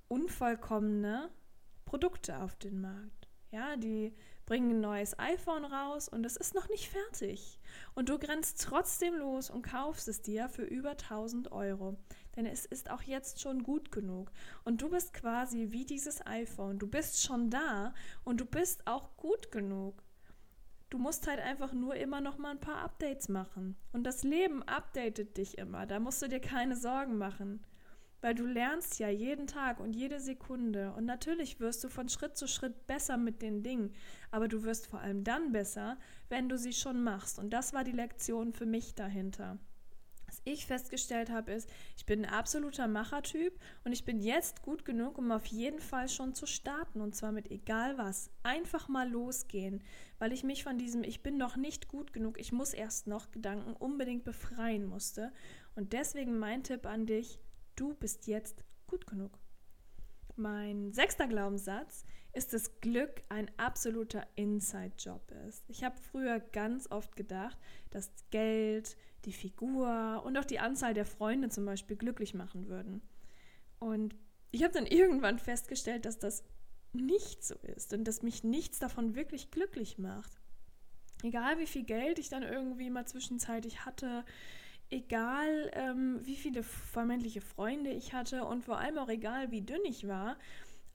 unvollkommene 0.07 1.31
Produkte 1.85 2.39
auf 2.39 2.55
den 2.55 2.79
Markt. 2.79 3.24
Ja, 3.55 3.77
die 3.77 4.13
bringen 4.45 4.71
ein 4.71 4.81
neues 4.81 5.17
iPhone 5.17 5.63
raus 5.63 6.09
und 6.09 6.25
es 6.25 6.35
ist 6.35 6.55
noch 6.55 6.67
nicht 6.67 6.89
fertig. 6.89 7.57
Und 7.93 8.09
du 8.09 8.19
grenzt 8.19 8.61
trotzdem 8.61 9.15
los 9.15 9.49
und 9.49 9.61
kaufst 9.61 10.09
es 10.09 10.21
dir 10.21 10.49
für 10.49 10.65
über 10.65 10.91
1000 10.91 11.53
Euro 11.53 11.95
denn 12.35 12.45
es 12.45 12.65
ist 12.65 12.91
auch 12.91 13.01
jetzt 13.01 13.39
schon 13.39 13.63
gut 13.63 13.93
genug. 13.93 14.29
Und 14.65 14.81
du 14.81 14.89
bist 14.89 15.13
quasi 15.13 15.67
wie 15.71 15.85
dieses 15.85 16.25
iPhone. 16.27 16.79
Du 16.79 16.85
bist 16.85 17.23
schon 17.23 17.49
da 17.49 17.93
und 18.25 18.41
du 18.41 18.45
bist 18.45 18.85
auch 18.87 19.15
gut 19.15 19.53
genug. 19.53 20.03
Du 20.89 20.97
musst 20.97 21.27
halt 21.27 21.39
einfach 21.39 21.71
nur 21.71 21.95
immer 21.95 22.19
noch 22.19 22.37
mal 22.37 22.51
ein 22.51 22.59
paar 22.59 22.81
Updates 22.81 23.29
machen. 23.29 23.77
Und 23.93 24.03
das 24.03 24.23
Leben 24.23 24.63
updatet 24.63 25.37
dich 25.37 25.57
immer. 25.57 25.85
Da 25.85 26.01
musst 26.01 26.21
du 26.21 26.27
dir 26.27 26.41
keine 26.41 26.75
Sorgen 26.75 27.17
machen. 27.17 27.65
Weil 28.21 28.35
du 28.35 28.45
lernst 28.45 28.99
ja 28.99 29.09
jeden 29.09 29.47
Tag 29.47 29.79
und 29.79 29.95
jede 29.95 30.19
Sekunde. 30.19 30.93
Und 30.93 31.05
natürlich 31.05 31.59
wirst 31.59 31.83
du 31.83 31.89
von 31.89 32.09
Schritt 32.09 32.37
zu 32.37 32.47
Schritt 32.47 32.87
besser 32.87 33.17
mit 33.17 33.41
den 33.41 33.63
Dingen. 33.63 33.93
Aber 34.31 34.47
du 34.47 34.63
wirst 34.63 34.87
vor 34.87 34.99
allem 34.99 35.23
dann 35.23 35.51
besser, 35.51 35.97
wenn 36.29 36.49
du 36.49 36.57
sie 36.57 36.73
schon 36.73 37.03
machst. 37.03 37.39
Und 37.39 37.51
das 37.51 37.73
war 37.73 37.83
die 37.83 37.91
Lektion 37.91 38.53
für 38.53 38.65
mich 38.65 38.95
dahinter 38.95 39.59
was 40.35 40.41
ich 40.43 40.65
festgestellt 40.65 41.29
habe, 41.29 41.51
ist, 41.53 41.69
ich 41.97 42.05
bin 42.05 42.25
ein 42.25 42.31
absoluter 42.31 42.87
Machertyp 42.87 43.57
und 43.83 43.93
ich 43.93 44.05
bin 44.05 44.19
jetzt 44.19 44.61
gut 44.61 44.85
genug, 44.85 45.17
um 45.17 45.31
auf 45.31 45.45
jeden 45.45 45.79
Fall 45.79 46.09
schon 46.09 46.33
zu 46.33 46.45
starten 46.45 47.01
und 47.01 47.15
zwar 47.15 47.31
mit 47.31 47.51
egal 47.51 47.97
was. 47.97 48.29
Einfach 48.43 48.87
mal 48.87 49.09
losgehen, 49.09 49.83
weil 50.19 50.33
ich 50.33 50.43
mich 50.43 50.63
von 50.63 50.77
diesem 50.77 51.03
Ich 51.03 51.23
bin 51.23 51.37
noch 51.37 51.55
nicht 51.55 51.87
gut 51.87 52.11
genug, 52.11 52.39
ich 52.39 52.51
muss 52.51 52.73
erst 52.73 53.07
noch 53.07 53.31
Gedanken 53.31 53.73
unbedingt 53.73 54.23
befreien 54.23 54.85
musste. 54.85 55.31
Und 55.75 55.93
deswegen 55.93 56.37
mein 56.37 56.63
Tipp 56.63 56.85
an 56.85 57.05
dich, 57.05 57.39
du 57.75 57.93
bist 57.95 58.27
jetzt 58.27 58.63
gut 58.87 59.07
genug. 59.07 59.37
Mein 60.35 60.91
sechster 60.91 61.27
Glaubenssatz 61.27 62.05
ist, 62.33 62.53
dass 62.53 62.81
Glück 62.81 63.23
ein 63.29 63.49
absoluter 63.57 64.27
Inside-Job 64.35 65.31
ist. 65.47 65.63
Ich 65.69 65.83
habe 65.83 65.95
früher 66.11 66.39
ganz 66.39 66.91
oft 66.91 67.15
gedacht, 67.15 67.57
dass 67.91 68.11
Geld, 68.31 68.97
die 69.23 69.33
Figur 69.33 70.21
und 70.25 70.37
auch 70.37 70.45
die 70.45 70.59
Anzahl 70.59 70.93
der 70.93 71.05
Freunde 71.05 71.49
zum 71.49 71.65
Beispiel 71.65 71.95
glücklich 71.95 72.33
machen 72.33 72.67
würden. 72.67 73.01
Und 73.79 74.15
ich 74.51 74.63
habe 74.63 74.73
dann 74.73 74.85
irgendwann 74.87 75.39
festgestellt, 75.39 76.05
dass 76.05 76.19
das 76.19 76.43
nicht 76.91 77.43
so 77.43 77.55
ist 77.75 77.93
und 77.93 78.05
dass 78.05 78.21
mich 78.21 78.43
nichts 78.43 78.79
davon 78.79 79.15
wirklich 79.15 79.51
glücklich 79.51 79.97
macht. 79.97 80.39
Egal 81.23 81.57
wie 81.59 81.65
viel 81.65 81.83
Geld 81.83 82.19
ich 82.19 82.29
dann 82.29 82.43
irgendwie 82.43 82.89
mal 82.89 83.07
zwischenzeitlich 83.07 83.85
hatte, 83.85 84.25
egal 84.95 85.69
ähm, 85.73 86.19
wie 86.23 86.35
viele 86.35 86.63
vermeintliche 86.63 87.41
Freunde 87.41 87.91
ich 87.91 88.13
hatte 88.13 88.45
und 88.45 88.63
vor 88.63 88.79
allem 88.79 88.97
auch 88.97 89.09
egal 89.09 89.51
wie 89.51 89.61
dünn 89.61 89.83
ich 89.83 90.07
war, 90.07 90.37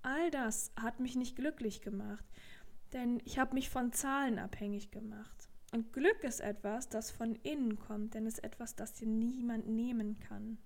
all 0.03 0.31
das 0.31 0.73
hat 0.77 1.01
mich 1.01 1.17
nicht 1.17 1.37
glücklich 1.37 1.83
gemacht. 1.83 2.25
Denn 2.93 3.21
ich 3.25 3.39
habe 3.39 3.55
mich 3.55 3.69
von 3.71 3.93
Zahlen 3.93 4.39
abhängig 4.39 4.91
gemacht. 4.91 5.49
Und 5.73 5.93
Glück 5.93 6.25
ist 6.25 6.41
etwas, 6.41 6.89
das 6.89 7.11
von 7.11 7.37
innen 7.37 7.79
kommt, 7.79 8.15
denn 8.15 8.27
es 8.27 8.35
ist 8.35 8.45
etwas, 8.45 8.75
das 8.75 8.95
dir 8.95 9.07
niemand 9.07 9.69
nehmen 9.69 10.19
kann. 10.19 10.59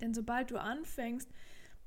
Denn 0.00 0.14
sobald 0.14 0.50
du 0.50 0.60
anfängst, 0.60 1.30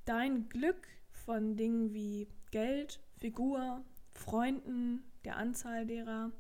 dein 0.06 0.48
Glück 0.48 0.88
von 1.10 1.58
Dingen 1.58 1.94
wie 1.94 2.30
Geld, 2.52 3.02
Figur, 3.20 3.84
Freunden, 4.12 5.04
der 5.26 5.38
Anzahl 5.38 5.86
derer 5.86 6.32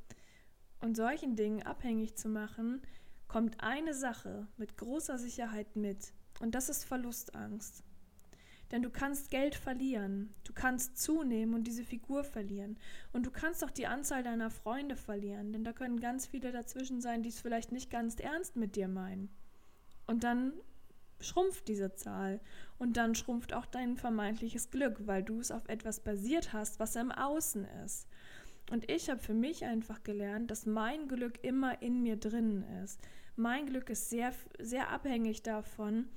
und 0.79 0.95
solchen 0.95 1.35
Dingen 1.35 1.63
abhängig 1.63 2.15
zu 2.15 2.29
machen, 2.29 2.81
kommt 3.31 3.63
eine 3.63 3.93
Sache 3.93 4.45
mit 4.57 4.75
großer 4.75 5.17
Sicherheit 5.17 5.77
mit 5.77 6.11
und 6.41 6.53
das 6.53 6.67
ist 6.67 6.83
Verlustangst. 6.83 7.81
Denn 8.71 8.81
du 8.81 8.89
kannst 8.89 9.31
Geld 9.31 9.55
verlieren, 9.55 10.33
du 10.43 10.51
kannst 10.51 10.97
zunehmen 10.97 11.53
und 11.53 11.63
diese 11.63 11.85
Figur 11.85 12.25
verlieren. 12.25 12.77
Und 13.13 13.25
du 13.25 13.31
kannst 13.31 13.63
auch 13.63 13.71
die 13.71 13.87
Anzahl 13.87 14.21
deiner 14.21 14.49
Freunde 14.49 14.97
verlieren, 14.97 15.53
denn 15.53 15.63
da 15.63 15.71
können 15.71 16.01
ganz 16.01 16.25
viele 16.25 16.51
dazwischen 16.51 16.99
sein, 16.99 17.23
die 17.23 17.29
es 17.29 17.39
vielleicht 17.39 17.71
nicht 17.71 17.89
ganz 17.89 18.19
ernst 18.19 18.57
mit 18.57 18.75
dir 18.75 18.89
meinen. 18.89 19.29
Und 20.07 20.25
dann 20.25 20.51
schrumpft 21.21 21.69
diese 21.69 21.95
Zahl. 21.95 22.41
Und 22.79 22.97
dann 22.97 23.15
schrumpft 23.15 23.53
auch 23.53 23.65
dein 23.65 23.95
vermeintliches 23.95 24.71
Glück, 24.71 25.07
weil 25.07 25.23
du 25.23 25.39
es 25.39 25.51
auf 25.51 25.69
etwas 25.69 26.01
basiert 26.01 26.51
hast, 26.51 26.81
was 26.81 26.97
im 26.97 27.13
Außen 27.13 27.63
ist. 27.85 28.07
Und 28.71 28.91
ich 28.91 29.09
habe 29.09 29.19
für 29.19 29.33
mich 29.33 29.63
einfach 29.63 30.03
gelernt, 30.03 30.51
dass 30.51 30.65
mein 30.65 31.07
Glück 31.07 31.43
immer 31.43 31.81
in 31.81 32.03
mir 32.03 32.17
drinnen 32.17 32.63
ist. 32.83 32.99
Mein 33.35 33.65
Glück 33.65 33.89
ist 33.89 34.09
sehr, 34.09 34.33
sehr 34.59 34.89
abhängig 34.89 35.41
davon, 35.41 36.09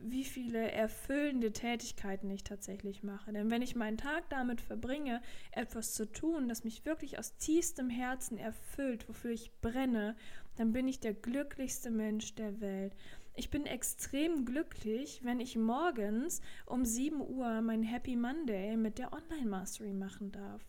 wie 0.00 0.24
viele 0.24 0.70
erfüllende 0.70 1.52
Tätigkeiten 1.52 2.30
ich 2.30 2.44
tatsächlich 2.44 3.02
mache. 3.02 3.32
Denn 3.32 3.50
wenn 3.50 3.62
ich 3.62 3.74
meinen 3.74 3.96
Tag 3.96 4.28
damit 4.30 4.60
verbringe, 4.60 5.20
etwas 5.52 5.94
zu 5.94 6.10
tun, 6.10 6.48
das 6.48 6.64
mich 6.64 6.84
wirklich 6.84 7.18
aus 7.18 7.36
tiefstem 7.36 7.90
Herzen 7.90 8.38
erfüllt, 8.38 9.08
wofür 9.08 9.32
ich 9.32 9.50
brenne, 9.60 10.16
dann 10.56 10.72
bin 10.72 10.88
ich 10.88 11.00
der 11.00 11.14
glücklichste 11.14 11.90
Mensch 11.90 12.34
der 12.34 12.60
Welt. 12.60 12.94
Ich 13.34 13.50
bin 13.50 13.66
extrem 13.66 14.44
glücklich, 14.44 15.20
wenn 15.22 15.40
ich 15.40 15.56
morgens 15.56 16.40
um 16.66 16.84
7 16.84 17.20
Uhr 17.20 17.60
mein 17.62 17.82
Happy 17.82 18.16
Monday 18.16 18.76
mit 18.76 18.98
der 18.98 19.12
Online 19.12 19.48
Mastery 19.48 19.92
machen 19.92 20.32
darf. 20.32 20.62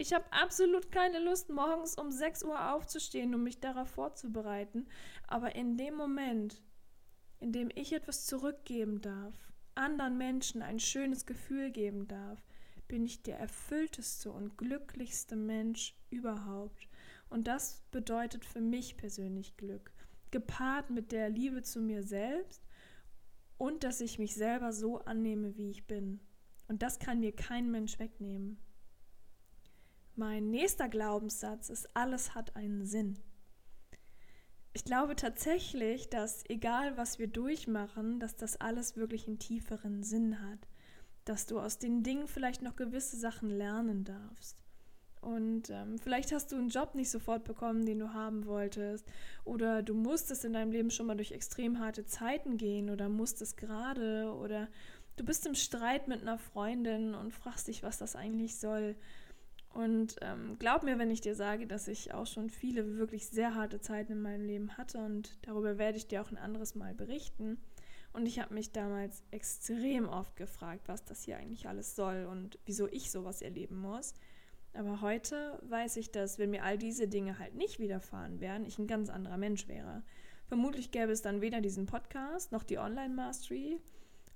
Ich 0.00 0.12
habe 0.12 0.32
absolut 0.32 0.92
keine 0.92 1.18
Lust, 1.18 1.50
morgens 1.50 1.96
um 1.98 2.12
6 2.12 2.44
Uhr 2.44 2.72
aufzustehen, 2.72 3.34
um 3.34 3.42
mich 3.42 3.58
darauf 3.58 3.88
vorzubereiten. 3.88 4.86
Aber 5.26 5.56
in 5.56 5.76
dem 5.76 5.96
Moment, 5.96 6.62
in 7.40 7.50
dem 7.50 7.68
ich 7.74 7.92
etwas 7.92 8.24
zurückgeben 8.24 9.00
darf, 9.00 9.34
anderen 9.74 10.16
Menschen 10.16 10.62
ein 10.62 10.78
schönes 10.78 11.26
Gefühl 11.26 11.72
geben 11.72 12.06
darf, 12.06 12.40
bin 12.86 13.04
ich 13.04 13.24
der 13.24 13.40
erfüllteste 13.40 14.30
und 14.30 14.56
glücklichste 14.56 15.34
Mensch 15.34 15.96
überhaupt. 16.10 16.88
Und 17.28 17.48
das 17.48 17.82
bedeutet 17.90 18.44
für 18.44 18.60
mich 18.60 18.96
persönlich 18.96 19.56
Glück, 19.56 19.92
gepaart 20.30 20.90
mit 20.90 21.10
der 21.10 21.28
Liebe 21.28 21.62
zu 21.62 21.80
mir 21.80 22.04
selbst 22.04 22.62
und 23.58 23.82
dass 23.82 24.00
ich 24.00 24.20
mich 24.20 24.36
selber 24.36 24.72
so 24.72 24.98
annehme, 24.98 25.56
wie 25.56 25.70
ich 25.70 25.88
bin. 25.88 26.20
Und 26.68 26.82
das 26.82 27.00
kann 27.00 27.18
mir 27.18 27.32
kein 27.32 27.70
Mensch 27.70 27.98
wegnehmen. 27.98 28.58
Mein 30.18 30.50
nächster 30.50 30.88
Glaubenssatz 30.88 31.70
ist, 31.70 31.96
alles 31.96 32.34
hat 32.34 32.56
einen 32.56 32.84
Sinn 32.84 33.18
ich 34.78 34.84
glaube 34.84 35.16
tatsächlich, 35.16 36.08
dass 36.08 36.44
egal 36.48 36.96
was 36.96 37.18
wir 37.18 37.26
durchmachen, 37.26 38.20
dass 38.20 38.36
das 38.36 38.60
alles 38.60 38.96
wirklich 38.96 39.26
einen 39.26 39.40
tieferen 39.40 40.04
Sinn 40.04 40.40
hat. 40.40 40.68
Dass 41.24 41.46
du 41.46 41.58
aus 41.58 41.78
den 41.78 42.04
Dingen 42.04 42.28
vielleicht 42.28 42.62
noch 42.62 42.76
gewisse 42.76 43.16
Sachen 43.16 43.50
lernen 43.50 44.04
darfst. 44.04 44.62
Und 45.20 45.68
ähm, 45.70 45.98
vielleicht 45.98 46.30
hast 46.30 46.52
du 46.52 46.56
einen 46.56 46.68
Job 46.68 46.94
nicht 46.94 47.10
sofort 47.10 47.42
bekommen, 47.42 47.86
den 47.86 47.98
du 47.98 48.14
haben 48.14 48.46
wolltest. 48.46 49.04
Oder 49.44 49.82
du 49.82 49.94
musstest 49.94 50.44
in 50.44 50.52
deinem 50.52 50.70
Leben 50.70 50.92
schon 50.92 51.06
mal 51.06 51.16
durch 51.16 51.32
extrem 51.32 51.80
harte 51.80 52.06
Zeiten 52.06 52.56
gehen 52.56 52.88
oder 52.88 53.08
musstest 53.08 53.56
gerade. 53.56 54.32
Oder 54.32 54.68
du 55.16 55.24
bist 55.24 55.44
im 55.44 55.56
Streit 55.56 56.06
mit 56.06 56.22
einer 56.22 56.38
Freundin 56.38 57.16
und 57.16 57.34
fragst 57.34 57.66
dich, 57.66 57.82
was 57.82 57.98
das 57.98 58.14
eigentlich 58.14 58.58
soll. 58.58 58.94
Und 59.74 60.16
ähm, 60.22 60.56
glaub 60.58 60.82
mir, 60.82 60.98
wenn 60.98 61.10
ich 61.10 61.20
dir 61.20 61.34
sage, 61.34 61.66
dass 61.66 61.88
ich 61.88 62.14
auch 62.14 62.26
schon 62.26 62.50
viele 62.50 62.96
wirklich 62.96 63.28
sehr 63.28 63.54
harte 63.54 63.80
Zeiten 63.80 64.12
in 64.12 64.22
meinem 64.22 64.44
Leben 64.44 64.76
hatte 64.76 64.98
und 64.98 65.36
darüber 65.42 65.78
werde 65.78 65.98
ich 65.98 66.08
dir 66.08 66.22
auch 66.22 66.30
ein 66.30 66.38
anderes 66.38 66.74
Mal 66.74 66.94
berichten. 66.94 67.58
Und 68.12 68.26
ich 68.26 68.40
habe 68.40 68.54
mich 68.54 68.72
damals 68.72 69.22
extrem 69.30 70.08
oft 70.08 70.34
gefragt, 70.36 70.88
was 70.88 71.04
das 71.04 71.22
hier 71.22 71.36
eigentlich 71.36 71.68
alles 71.68 71.94
soll 71.94 72.26
und 72.30 72.58
wieso 72.64 72.88
ich 72.88 73.10
sowas 73.10 73.42
erleben 73.42 73.78
muss. 73.78 74.14
Aber 74.74 75.00
heute 75.00 75.58
weiß 75.68 75.96
ich, 75.96 76.10
dass 76.10 76.38
wenn 76.38 76.50
mir 76.50 76.64
all 76.64 76.78
diese 76.78 77.08
Dinge 77.08 77.38
halt 77.38 77.54
nicht 77.54 77.78
widerfahren 77.78 78.40
wären, 78.40 78.64
ich 78.64 78.78
ein 78.78 78.86
ganz 78.86 79.10
anderer 79.10 79.36
Mensch 79.36 79.68
wäre. 79.68 80.02
Vermutlich 80.46 80.90
gäbe 80.90 81.12
es 81.12 81.22
dann 81.22 81.40
weder 81.40 81.60
diesen 81.60 81.86
Podcast 81.86 82.52
noch 82.52 82.62
die 82.62 82.78
Online-Mastery 82.78 83.80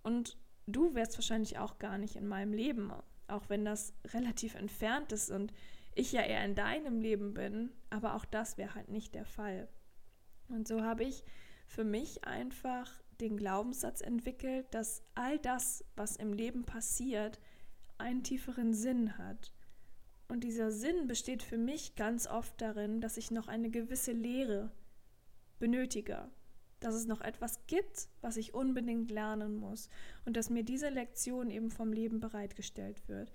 und 0.03 0.37
du 0.66 0.95
wärst 0.95 1.16
wahrscheinlich 1.16 1.59
auch 1.59 1.79
gar 1.79 1.97
nicht 1.97 2.16
in 2.16 2.29
meinem 2.29 2.53
Leben 2.53 2.92
auch 3.33 3.49
wenn 3.49 3.64
das 3.64 3.95
relativ 4.12 4.55
entfernt 4.55 5.12
ist 5.12 5.31
und 5.31 5.53
ich 5.95 6.12
ja 6.12 6.23
eher 6.23 6.45
in 6.45 6.55
deinem 6.55 7.01
Leben 7.01 7.35
bin, 7.35 7.71
aber 7.90 8.14
auch 8.14 8.25
das 8.25 8.57
wäre 8.57 8.75
halt 8.75 8.88
nicht 8.88 9.14
der 9.14 9.27
Fall. 9.27 9.68
Und 10.49 10.68
so 10.68 10.83
habe 10.83 11.05
ich 11.05 11.25
für 11.66 11.85
mich 11.85 12.25
einfach 12.25 12.90
den 13.21 13.37
Glaubenssatz 13.37 14.01
entwickelt, 14.01 14.66
dass 14.73 15.03
all 15.14 15.38
das, 15.38 15.85
was 15.97 16.16
im 16.16 16.33
Leben 16.33 16.64
passiert, 16.64 17.40
einen 17.99 18.23
tieferen 18.23 18.75
Sinn 18.75 19.16
hat. 19.18 19.55
Und 20.29 20.45
dieser 20.45 20.71
Sinn 20.71 21.07
besteht 21.07 21.42
für 21.42 21.59
mich 21.59 21.95
ganz 21.95 22.27
oft 22.27 22.61
darin, 22.61 23.01
dass 23.01 23.16
ich 23.16 23.31
noch 23.31 23.49
eine 23.49 23.71
gewisse 23.71 24.12
Lehre 24.12 24.73
benötige, 25.59 26.31
dass 26.85 26.95
es 26.95 27.07
noch 27.07 27.21
etwas 27.21 27.66
gibt, 27.66 28.09
was 28.21 28.37
ich 28.37 28.55
unbedingt 28.55 29.11
lernen 29.11 29.57
muss 29.57 29.88
und 30.25 30.37
dass 30.37 30.51
mir 30.51 30.64
diese 30.64 30.88
Lektion 30.88 31.51
eben 31.51 31.71
vom 31.71 31.92
Leben 31.92 32.21
bereitgestellt 32.21 33.09
wird. 33.09 33.33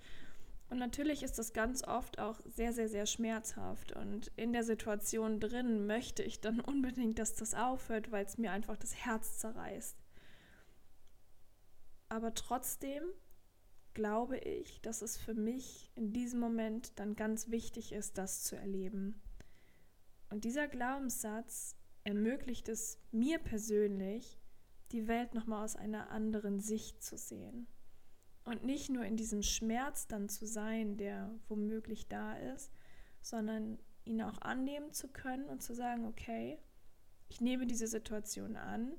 Und 0.70 0.78
natürlich 0.78 1.22
ist 1.22 1.38
das 1.38 1.54
ganz 1.54 1.82
oft 1.82 2.18
auch 2.18 2.40
sehr, 2.44 2.72
sehr, 2.72 2.88
sehr 2.88 3.06
schmerzhaft. 3.06 3.92
Und 3.92 4.30
in 4.36 4.52
der 4.52 4.64
Situation 4.64 5.40
drin 5.40 5.86
möchte 5.86 6.22
ich 6.22 6.40
dann 6.40 6.60
unbedingt, 6.60 7.18
dass 7.18 7.34
das 7.34 7.54
aufhört, 7.54 8.10
weil 8.12 8.26
es 8.26 8.38
mir 8.38 8.52
einfach 8.52 8.76
das 8.76 8.94
Herz 8.94 9.38
zerreißt. 9.38 9.96
Aber 12.10 12.34
trotzdem 12.34 13.02
glaube 13.94 14.38
ich, 14.38 14.80
dass 14.82 15.02
es 15.02 15.16
für 15.16 15.34
mich 15.34 15.90
in 15.94 16.12
diesem 16.12 16.38
Moment 16.40 16.98
dann 16.98 17.16
ganz 17.16 17.48
wichtig 17.50 17.92
ist, 17.92 18.18
das 18.18 18.44
zu 18.44 18.56
erleben. 18.56 19.20
Und 20.30 20.44
dieser 20.44 20.68
Glaubenssatz 20.68 21.77
ermöglicht 22.08 22.70
es 22.70 22.98
mir 23.12 23.38
persönlich, 23.38 24.40
die 24.92 25.06
Welt 25.08 25.34
nochmal 25.34 25.62
aus 25.62 25.76
einer 25.76 26.08
anderen 26.08 26.58
Sicht 26.58 27.02
zu 27.02 27.18
sehen. 27.18 27.66
Und 28.44 28.64
nicht 28.64 28.88
nur 28.88 29.04
in 29.04 29.18
diesem 29.18 29.42
Schmerz 29.42 30.06
dann 30.06 30.30
zu 30.30 30.46
sein, 30.46 30.96
der 30.96 31.38
womöglich 31.48 32.08
da 32.08 32.32
ist, 32.54 32.72
sondern 33.20 33.78
ihn 34.06 34.22
auch 34.22 34.40
annehmen 34.40 34.90
zu 34.94 35.08
können 35.08 35.50
und 35.50 35.62
zu 35.62 35.74
sagen, 35.74 36.06
okay, 36.06 36.58
ich 37.28 37.42
nehme 37.42 37.66
diese 37.66 37.86
Situation 37.86 38.56
an 38.56 38.94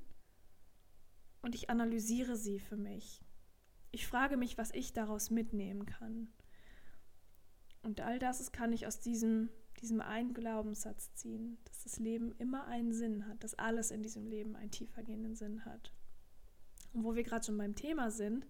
und 1.42 1.56
ich 1.56 1.68
analysiere 1.68 2.36
sie 2.36 2.60
für 2.60 2.76
mich. 2.76 3.24
Ich 3.90 4.06
frage 4.06 4.36
mich, 4.36 4.56
was 4.56 4.70
ich 4.70 4.92
daraus 4.92 5.30
mitnehmen 5.30 5.84
kann. 5.84 6.32
Und 7.82 8.02
all 8.02 8.20
das 8.20 8.52
kann 8.52 8.72
ich 8.72 8.86
aus 8.86 9.00
diesem 9.00 9.50
diesem 9.80 10.00
einen 10.00 10.34
Glaubenssatz 10.34 11.14
ziehen, 11.14 11.58
dass 11.64 11.82
das 11.84 11.98
Leben 11.98 12.32
immer 12.38 12.66
einen 12.66 12.92
Sinn 12.92 13.26
hat, 13.26 13.42
dass 13.42 13.54
alles 13.54 13.90
in 13.90 14.02
diesem 14.02 14.26
Leben 14.26 14.56
einen 14.56 14.70
tiefergehenden 14.70 15.34
Sinn 15.34 15.64
hat. 15.64 15.92
Und 16.92 17.04
wo 17.04 17.14
wir 17.14 17.22
gerade 17.22 17.44
schon 17.44 17.58
beim 17.58 17.74
Thema 17.74 18.10
sind, 18.10 18.46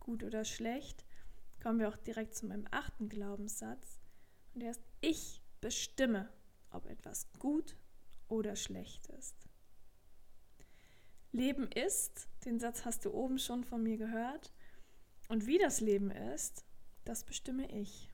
gut 0.00 0.22
oder 0.22 0.44
schlecht, 0.44 1.04
kommen 1.62 1.78
wir 1.78 1.88
auch 1.88 1.96
direkt 1.96 2.34
zu 2.34 2.46
meinem 2.46 2.66
achten 2.70 3.08
Glaubenssatz. 3.08 4.00
Und 4.54 4.62
der 4.62 4.70
ist, 4.70 4.82
ich 5.00 5.42
bestimme, 5.60 6.28
ob 6.70 6.86
etwas 6.86 7.30
gut 7.38 7.76
oder 8.28 8.56
schlecht 8.56 9.06
ist. 9.08 9.36
Leben 11.32 11.70
ist, 11.72 12.28
den 12.44 12.58
Satz 12.58 12.84
hast 12.84 13.04
du 13.04 13.12
oben 13.12 13.38
schon 13.38 13.64
von 13.64 13.82
mir 13.82 13.96
gehört, 13.96 14.52
und 15.28 15.46
wie 15.46 15.56
das 15.56 15.80
Leben 15.80 16.10
ist, 16.10 16.66
das 17.04 17.24
bestimme 17.24 17.70
ich 17.70 18.11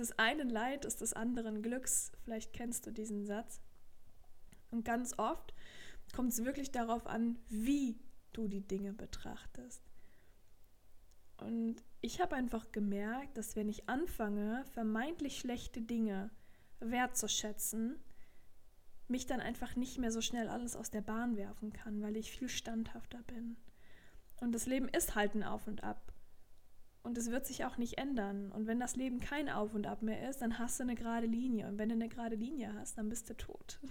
des 0.00 0.18
einen 0.18 0.50
Leid 0.50 0.84
ist 0.84 1.00
des 1.00 1.12
anderen 1.12 1.62
Glücks. 1.62 2.12
Vielleicht 2.24 2.52
kennst 2.52 2.86
du 2.86 2.90
diesen 2.90 3.24
Satz. 3.24 3.60
Und 4.70 4.84
ganz 4.84 5.18
oft 5.18 5.54
kommt 6.14 6.32
es 6.32 6.44
wirklich 6.44 6.70
darauf 6.72 7.06
an, 7.06 7.38
wie 7.48 7.98
du 8.32 8.48
die 8.48 8.66
Dinge 8.66 8.92
betrachtest. 8.92 9.82
Und 11.36 11.76
ich 12.00 12.20
habe 12.20 12.36
einfach 12.36 12.70
gemerkt, 12.72 13.36
dass 13.36 13.56
wenn 13.56 13.68
ich 13.68 13.88
anfange, 13.88 14.64
vermeintlich 14.72 15.38
schlechte 15.38 15.80
Dinge 15.80 16.30
wertzuschätzen, 16.80 17.98
mich 19.08 19.26
dann 19.26 19.40
einfach 19.40 19.74
nicht 19.76 19.98
mehr 19.98 20.12
so 20.12 20.20
schnell 20.20 20.48
alles 20.48 20.76
aus 20.76 20.90
der 20.90 21.00
Bahn 21.00 21.36
werfen 21.36 21.72
kann, 21.72 22.00
weil 22.02 22.16
ich 22.16 22.30
viel 22.30 22.48
standhafter 22.48 23.22
bin. 23.24 23.56
Und 24.40 24.52
das 24.52 24.66
Leben 24.66 24.88
ist 24.88 25.14
halt 25.14 25.34
ein 25.34 25.42
Auf 25.42 25.66
und 25.66 25.82
Ab. 25.82 26.12
Und 27.02 27.16
es 27.16 27.30
wird 27.30 27.46
sich 27.46 27.64
auch 27.64 27.78
nicht 27.78 27.98
ändern. 27.98 28.52
Und 28.52 28.66
wenn 28.66 28.78
das 28.78 28.96
Leben 28.96 29.20
kein 29.20 29.48
Auf 29.48 29.74
und 29.74 29.86
Ab 29.86 30.02
mehr 30.02 30.28
ist, 30.28 30.42
dann 30.42 30.58
hast 30.58 30.78
du 30.78 30.84
eine 30.84 30.94
gerade 30.94 31.26
Linie. 31.26 31.66
Und 31.68 31.78
wenn 31.78 31.88
du 31.88 31.94
eine 31.94 32.08
gerade 32.08 32.36
Linie 32.36 32.74
hast, 32.74 32.98
dann 32.98 33.08
bist 33.08 33.30
du 33.30 33.36
tot. 33.36 33.80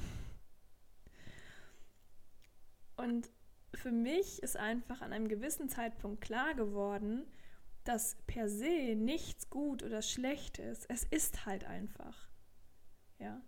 Und 2.97 3.29
für 3.73 3.91
mich 3.91 4.43
ist 4.43 4.57
einfach 4.57 5.01
an 5.01 5.13
einem 5.13 5.29
gewissen 5.29 5.69
Zeitpunkt 5.69 6.19
klar 6.19 6.53
geworden, 6.53 7.25
dass 7.85 8.17
per 8.27 8.49
se 8.49 8.93
nichts 8.95 9.49
gut 9.49 9.83
oder 9.83 10.01
schlecht 10.01 10.59
ist. 10.59 10.85
Es 10.89 11.03
ist 11.03 11.45
halt 11.45 11.63
einfach. 11.63 12.29
Ja. 13.17 13.41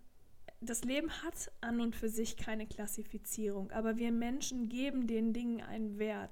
Das 0.60 0.84
Leben 0.84 1.10
hat 1.22 1.52
an 1.60 1.80
und 1.80 1.96
für 1.96 2.08
sich 2.08 2.36
keine 2.36 2.66
Klassifizierung, 2.66 3.72
aber 3.72 3.96
wir 3.96 4.12
Menschen 4.12 4.68
geben 4.68 5.06
den 5.06 5.32
Dingen 5.32 5.60
einen 5.60 5.98
Wert. 5.98 6.30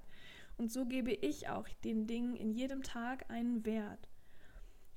Und 0.61 0.71
so 0.71 0.85
gebe 0.85 1.11
ich 1.11 1.49
auch 1.49 1.67
den 1.85 2.07
Dingen 2.07 2.37
in 2.37 2.53
jedem 2.53 2.83
Tag 2.83 3.31
einen 3.31 3.65
Wert. 3.65 4.11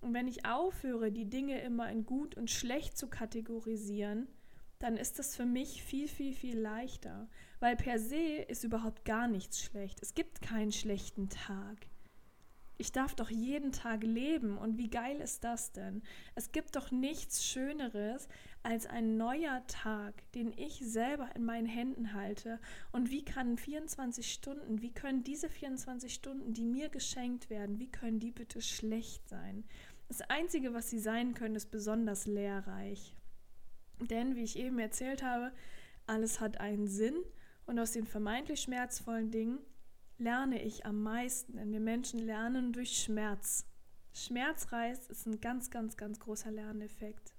Und 0.02 0.14
wenn 0.14 0.28
ich 0.28 0.46
aufhöre, 0.46 1.10
die 1.10 1.30
Dinge 1.30 1.62
immer 1.62 1.90
in 1.90 2.06
gut 2.06 2.36
und 2.36 2.52
schlecht 2.52 2.98
zu 2.98 3.08
kategorisieren, 3.08 4.28
dann 4.80 4.98
ist 4.98 5.20
das 5.20 5.38
für 5.38 5.46
mich 5.46 5.82
viel, 5.82 6.10
viel, 6.10 6.34
viel 6.34 6.60
leichter. 6.60 7.30
Weil 7.62 7.78
per 7.78 7.98
se 7.98 8.42
ist 8.50 8.66
überhaupt 8.66 9.06
gar 9.06 9.30
nichts 9.30 9.64
schlecht. 9.64 10.02
Es 10.02 10.14
gibt 10.14 10.42
keinen 10.42 10.74
schlechten 10.74 11.30
Tag. 11.30 11.88
Ich 12.78 12.92
darf 12.92 13.16
doch 13.16 13.30
jeden 13.30 13.72
Tag 13.72 14.04
leben 14.04 14.58
und 14.58 14.78
wie 14.78 14.90
geil 14.90 15.22
ist 15.22 15.46
das 15.46 15.72
denn? 15.72 16.04
Es 16.36 16.52
gibt 16.52 16.76
doch 16.76 16.92
nichts 16.92 17.46
Schöneres 17.46 18.28
als 18.64 18.86
ein 18.86 19.18
neuer 19.18 19.62
Tag, 19.68 20.32
den 20.32 20.54
ich 20.58 20.80
selber 20.80 21.30
in 21.36 21.44
meinen 21.44 21.68
Händen 21.68 22.14
halte. 22.14 22.60
Und 22.92 23.12
wie 23.12 23.24
kann 23.24 23.58
24 23.58 24.32
Stunden, 24.32 24.82
wie 24.82 24.94
können 24.94 25.24
diese 25.24 25.50
24 25.50 26.14
Stunden, 26.14 26.54
die 26.54 26.66
mir 26.66 26.90
geschenkt 26.90 27.50
werden, 27.50 27.80
wie 27.80 27.92
können 27.92 28.20
die 28.20 28.32
bitte 28.32 28.62
schlecht 28.62 29.28
sein? 29.28 29.66
Das 30.08 30.22
Einzige, 30.22 30.74
was 30.74 30.90
sie 30.90 31.00
sein 31.00 31.34
können, 31.34 31.56
ist 31.56 31.72
besonders 31.72 32.26
lehrreich. 32.26 33.16
Denn, 34.00 34.36
wie 34.36 34.44
ich 34.44 34.58
eben 34.58 34.80
erzählt 34.80 35.24
habe, 35.24 35.52
alles 36.08 36.40
hat 36.40 36.60
einen 36.60 36.88
Sinn 36.88 37.16
und 37.66 37.80
aus 37.80 37.92
den 37.92 38.06
vermeintlich 38.06 38.62
schmerzvollen 38.62 39.32
Dingen 39.32 39.60
lerne 40.18 40.62
ich 40.62 40.86
am 40.86 41.02
meisten, 41.02 41.58
denn 41.58 41.72
wir 41.72 41.80
Menschen 41.80 42.20
lernen 42.20 42.74
durch 42.74 43.02
Schmerz. 43.02 43.66
Schmerzreis 44.14 45.08
ist 45.08 45.26
ein 45.26 45.42
ganz, 45.42 45.72
ganz, 45.72 45.98
ganz 45.98 46.20
großer 46.20 46.52
Lerneffekt. 46.52 47.33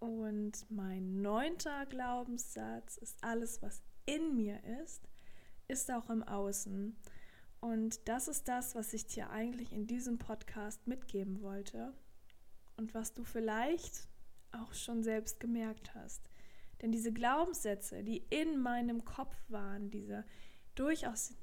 Und 0.00 0.52
mein 0.70 1.20
neunter 1.20 1.86
Glaubenssatz 1.86 2.96
ist, 2.96 3.22
alles, 3.22 3.62
was 3.62 3.82
in 4.06 4.34
mir 4.34 4.58
ist, 4.82 5.06
ist 5.68 5.90
auch 5.90 6.08
im 6.10 6.22
Außen. 6.22 6.96
Und 7.60 8.08
das 8.08 8.26
ist 8.26 8.48
das, 8.48 8.74
was 8.74 8.94
ich 8.94 9.06
dir 9.06 9.30
eigentlich 9.30 9.72
in 9.72 9.86
diesem 9.86 10.18
Podcast 10.18 10.86
mitgeben 10.86 11.42
wollte 11.42 11.92
und 12.78 12.94
was 12.94 13.12
du 13.12 13.24
vielleicht 13.24 14.08
auch 14.52 14.72
schon 14.72 15.02
selbst 15.02 15.38
gemerkt 15.38 15.94
hast. 15.94 16.30
Denn 16.80 16.92
diese 16.92 17.12
Glaubenssätze, 17.12 18.02
die 18.02 18.24
in 18.30 18.58
meinem 18.58 19.04
Kopf 19.04 19.36
waren, 19.48 19.90
diese 19.90 20.24
durchaus 20.74 21.34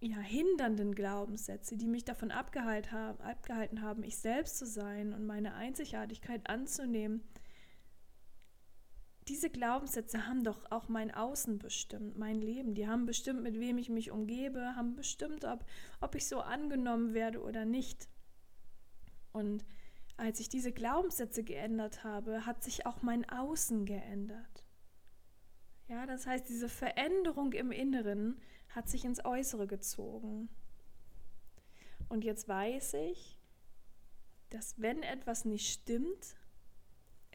ja, 0.00 0.18
hindernden 0.18 0.94
Glaubenssätze, 0.94 1.76
die 1.76 1.88
mich 1.88 2.04
davon 2.04 2.30
abgehalten 2.30 2.92
haben, 2.92 3.20
abgehalten 3.20 3.82
haben, 3.82 4.04
ich 4.04 4.16
selbst 4.16 4.58
zu 4.58 4.66
sein 4.66 5.12
und 5.12 5.26
meine 5.26 5.54
Einzigartigkeit 5.54 6.48
anzunehmen, 6.48 7.22
diese 9.28 9.48
Glaubenssätze 9.48 10.26
haben 10.26 10.44
doch 10.44 10.70
auch 10.70 10.88
mein 10.88 11.12
Außen 11.12 11.58
bestimmt, 11.58 12.18
mein 12.18 12.40
Leben. 12.40 12.74
Die 12.74 12.86
haben 12.86 13.06
bestimmt, 13.06 13.42
mit 13.42 13.58
wem 13.58 13.78
ich 13.78 13.88
mich 13.88 14.10
umgebe, 14.10 14.76
haben 14.76 14.94
bestimmt, 14.94 15.44
ob, 15.44 15.64
ob 16.00 16.14
ich 16.14 16.28
so 16.28 16.40
angenommen 16.40 17.14
werde 17.14 17.42
oder 17.42 17.64
nicht. 17.64 18.08
Und 19.32 19.64
als 20.16 20.40
ich 20.40 20.48
diese 20.48 20.72
Glaubenssätze 20.72 21.42
geändert 21.42 22.04
habe, 22.04 22.44
hat 22.46 22.62
sich 22.62 22.86
auch 22.86 23.02
mein 23.02 23.28
Außen 23.28 23.86
geändert. 23.86 24.64
Ja, 25.88 26.06
das 26.06 26.26
heißt, 26.26 26.48
diese 26.48 26.68
Veränderung 26.68 27.52
im 27.52 27.70
Inneren 27.72 28.40
hat 28.68 28.88
sich 28.88 29.04
ins 29.04 29.24
Äußere 29.24 29.66
gezogen. 29.66 30.48
Und 32.08 32.24
jetzt 32.24 32.46
weiß 32.46 32.94
ich, 32.94 33.38
dass 34.50 34.80
wenn 34.80 35.02
etwas 35.02 35.44
nicht 35.44 35.72
stimmt 35.72 36.36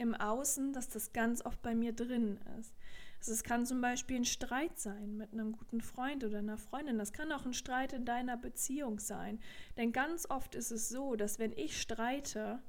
im 0.00 0.14
Außen, 0.14 0.72
dass 0.72 0.88
das 0.88 1.12
ganz 1.12 1.44
oft 1.44 1.60
bei 1.62 1.74
mir 1.74 1.92
drin 1.92 2.40
ist. 2.58 2.74
Also 3.18 3.32
es 3.32 3.42
kann 3.42 3.66
zum 3.66 3.82
Beispiel 3.82 4.16
ein 4.16 4.24
Streit 4.24 4.78
sein 4.78 5.18
mit 5.18 5.34
einem 5.34 5.52
guten 5.52 5.82
Freund 5.82 6.24
oder 6.24 6.38
einer 6.38 6.56
Freundin. 6.56 6.96
Das 6.96 7.12
kann 7.12 7.30
auch 7.32 7.44
ein 7.44 7.52
Streit 7.52 7.92
in 7.92 8.06
deiner 8.06 8.38
Beziehung 8.38 8.98
sein. 8.98 9.38
Denn 9.76 9.92
ganz 9.92 10.28
oft 10.30 10.54
ist 10.54 10.70
es 10.70 10.88
so, 10.88 11.16
dass 11.16 11.38
wenn 11.38 11.52
ich 11.52 11.78
streite, 11.78 12.62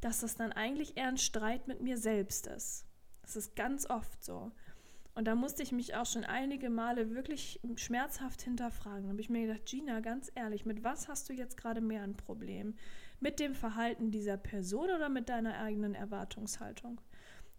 dass 0.00 0.20
das 0.20 0.34
dann 0.34 0.50
eigentlich 0.50 0.96
eher 0.96 1.06
ein 1.06 1.18
Streit 1.18 1.68
mit 1.68 1.80
mir 1.80 1.96
selbst 1.96 2.48
ist. 2.48 2.84
Das 3.22 3.36
ist 3.36 3.54
ganz 3.54 3.88
oft 3.88 4.24
so. 4.24 4.50
Und 5.14 5.26
da 5.26 5.34
musste 5.34 5.62
ich 5.62 5.72
mich 5.72 5.94
auch 5.94 6.06
schon 6.06 6.24
einige 6.24 6.70
Male 6.70 7.10
wirklich 7.10 7.60
schmerzhaft 7.76 8.42
hinterfragen. 8.42 9.04
Da 9.04 9.10
habe 9.10 9.20
ich 9.20 9.28
mir 9.28 9.46
gedacht, 9.46 9.66
Gina, 9.66 10.00
ganz 10.00 10.32
ehrlich, 10.34 10.64
mit 10.64 10.84
was 10.84 11.08
hast 11.08 11.28
du 11.28 11.34
jetzt 11.34 11.56
gerade 11.56 11.82
mehr 11.82 12.02
ein 12.02 12.16
Problem? 12.16 12.74
Mit 13.20 13.38
dem 13.38 13.54
Verhalten 13.54 14.10
dieser 14.10 14.38
Person 14.38 14.90
oder 14.90 15.10
mit 15.10 15.28
deiner 15.28 15.58
eigenen 15.58 15.94
Erwartungshaltung? 15.94 17.00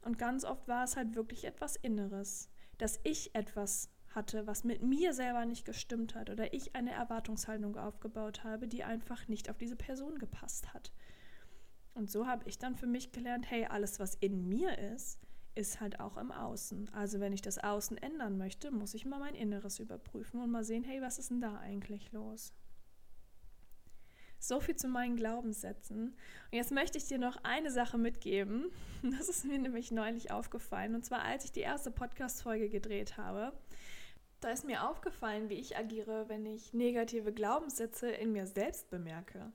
Und 0.02 0.18
ganz 0.18 0.46
oft 0.46 0.68
war 0.68 0.84
es 0.84 0.98
halt 0.98 1.16
wirklich 1.16 1.46
etwas 1.46 1.76
Inneres, 1.76 2.50
dass 2.80 3.00
ich 3.04 3.36
etwas 3.36 3.90
hatte, 4.16 4.48
was 4.48 4.64
mit 4.64 4.82
mir 4.82 5.14
selber 5.14 5.46
nicht 5.46 5.66
gestimmt 5.66 6.16
hat 6.16 6.30
oder 6.30 6.54
ich 6.54 6.76
eine 6.76 6.92
Erwartungshaltung 6.92 7.78
aufgebaut 7.78 8.44
habe, 8.44 8.68
die 8.68 8.84
einfach 8.84 9.28
nicht 9.28 9.50
auf 9.50 9.58
diese 9.58 9.76
Person 9.76 10.18
gepasst 10.18 10.74
hat. 10.74 10.92
Und 11.94 12.10
so 12.10 12.28
habe 12.28 12.48
ich 12.48 12.58
dann 12.58 12.76
für 12.76 12.88
mich 12.88 13.12
gelernt, 13.12 13.50
hey, 13.50 13.66
alles, 13.66 14.00
was 14.00 14.16
in 14.16 14.48
mir 14.50 14.78
ist, 14.78 15.20
ist 15.56 15.82
halt 15.82 16.00
auch 16.00 16.18
im 16.18 16.32
Außen. 16.32 16.90
Also 16.94 17.20
wenn 17.20 17.34
ich 17.34 17.42
das 17.42 17.58
Außen 17.58 17.98
ändern 17.98 18.38
möchte, 18.38 18.72
muss 18.72 18.94
ich 18.94 19.06
mal 19.06 19.20
mein 19.20 19.36
Inneres 19.36 19.80
überprüfen 19.80 20.42
und 20.42 20.52
mal 20.52 20.64
sehen, 20.64 20.84
hey, 20.84 21.02
was 21.02 21.20
ist 21.20 21.30
denn 21.30 21.42
da 21.42 21.58
eigentlich 21.58 22.12
los? 22.12 22.54
So 24.40 24.60
viel 24.60 24.76
zu 24.76 24.90
meinen 24.90 25.16
Glaubenssätzen. 25.16 26.08
Und 26.08 26.18
jetzt 26.52 26.72
möchte 26.72 26.98
ich 26.98 27.08
dir 27.08 27.18
noch 27.18 27.38
eine 27.44 27.72
Sache 27.72 27.98
mitgeben. 27.98 28.66
Das 29.18 29.28
ist 29.28 29.46
mir 29.46 29.60
nämlich 29.60 29.92
neulich 29.92 30.32
aufgefallen. 30.32 30.96
Und 30.96 31.04
zwar, 31.04 31.24
als 31.24 31.44
ich 31.44 31.52
die 31.52 31.60
erste 31.60 31.92
Podcast-Folge 31.92 32.70
gedreht 32.70 33.18
habe. 33.18 33.54
Da 34.40 34.50
ist 34.50 34.66
mir 34.66 34.90
aufgefallen, 34.90 35.50
wie 35.50 35.56
ich 35.56 35.78
agiere, 35.78 36.28
wenn 36.28 36.46
ich 36.46 36.74
negative 36.74 37.32
Glaubenssätze 37.32 38.10
in 38.10 38.34
mir 38.34 38.48
selbst 38.48 38.90
bemerke. 38.90 39.52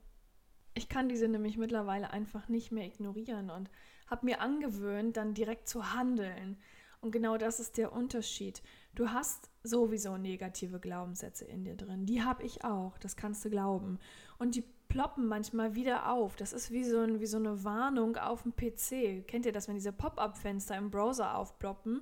Ich 0.73 0.89
kann 0.89 1.09
diese 1.09 1.27
nämlich 1.27 1.57
mittlerweile 1.57 2.11
einfach 2.11 2.47
nicht 2.47 2.71
mehr 2.71 2.85
ignorieren 2.85 3.49
und 3.49 3.69
habe 4.09 4.25
mir 4.25 4.41
angewöhnt, 4.41 5.17
dann 5.17 5.33
direkt 5.33 5.67
zu 5.67 5.93
handeln. 5.93 6.57
Und 7.01 7.11
genau 7.11 7.37
das 7.37 7.59
ist 7.59 7.77
der 7.77 7.93
Unterschied. 7.93 8.61
Du 8.95 9.11
hast 9.11 9.49
sowieso 9.63 10.17
negative 10.17 10.79
Glaubenssätze 10.79 11.45
in 11.45 11.63
dir 11.63 11.75
drin. 11.75 12.05
Die 12.05 12.23
habe 12.23 12.43
ich 12.43 12.63
auch, 12.63 12.97
das 12.97 13.15
kannst 13.15 13.45
du 13.45 13.49
glauben. 13.49 13.99
Und 14.37 14.55
die 14.55 14.63
ploppen 14.89 15.27
manchmal 15.27 15.75
wieder 15.75 16.11
auf. 16.11 16.35
Das 16.35 16.51
ist 16.51 16.71
wie 16.71 16.83
so, 16.83 16.99
ein, 16.99 17.19
wie 17.21 17.25
so 17.25 17.37
eine 17.37 17.63
Warnung 17.63 18.17
auf 18.17 18.43
dem 18.43 18.53
PC. 18.53 19.25
Kennt 19.27 19.45
ihr 19.45 19.51
das, 19.51 19.67
wenn 19.67 19.75
diese 19.75 19.93
Pop-up-Fenster 19.93 20.75
im 20.75 20.89
Browser 20.89 21.35
aufploppen? 21.35 22.01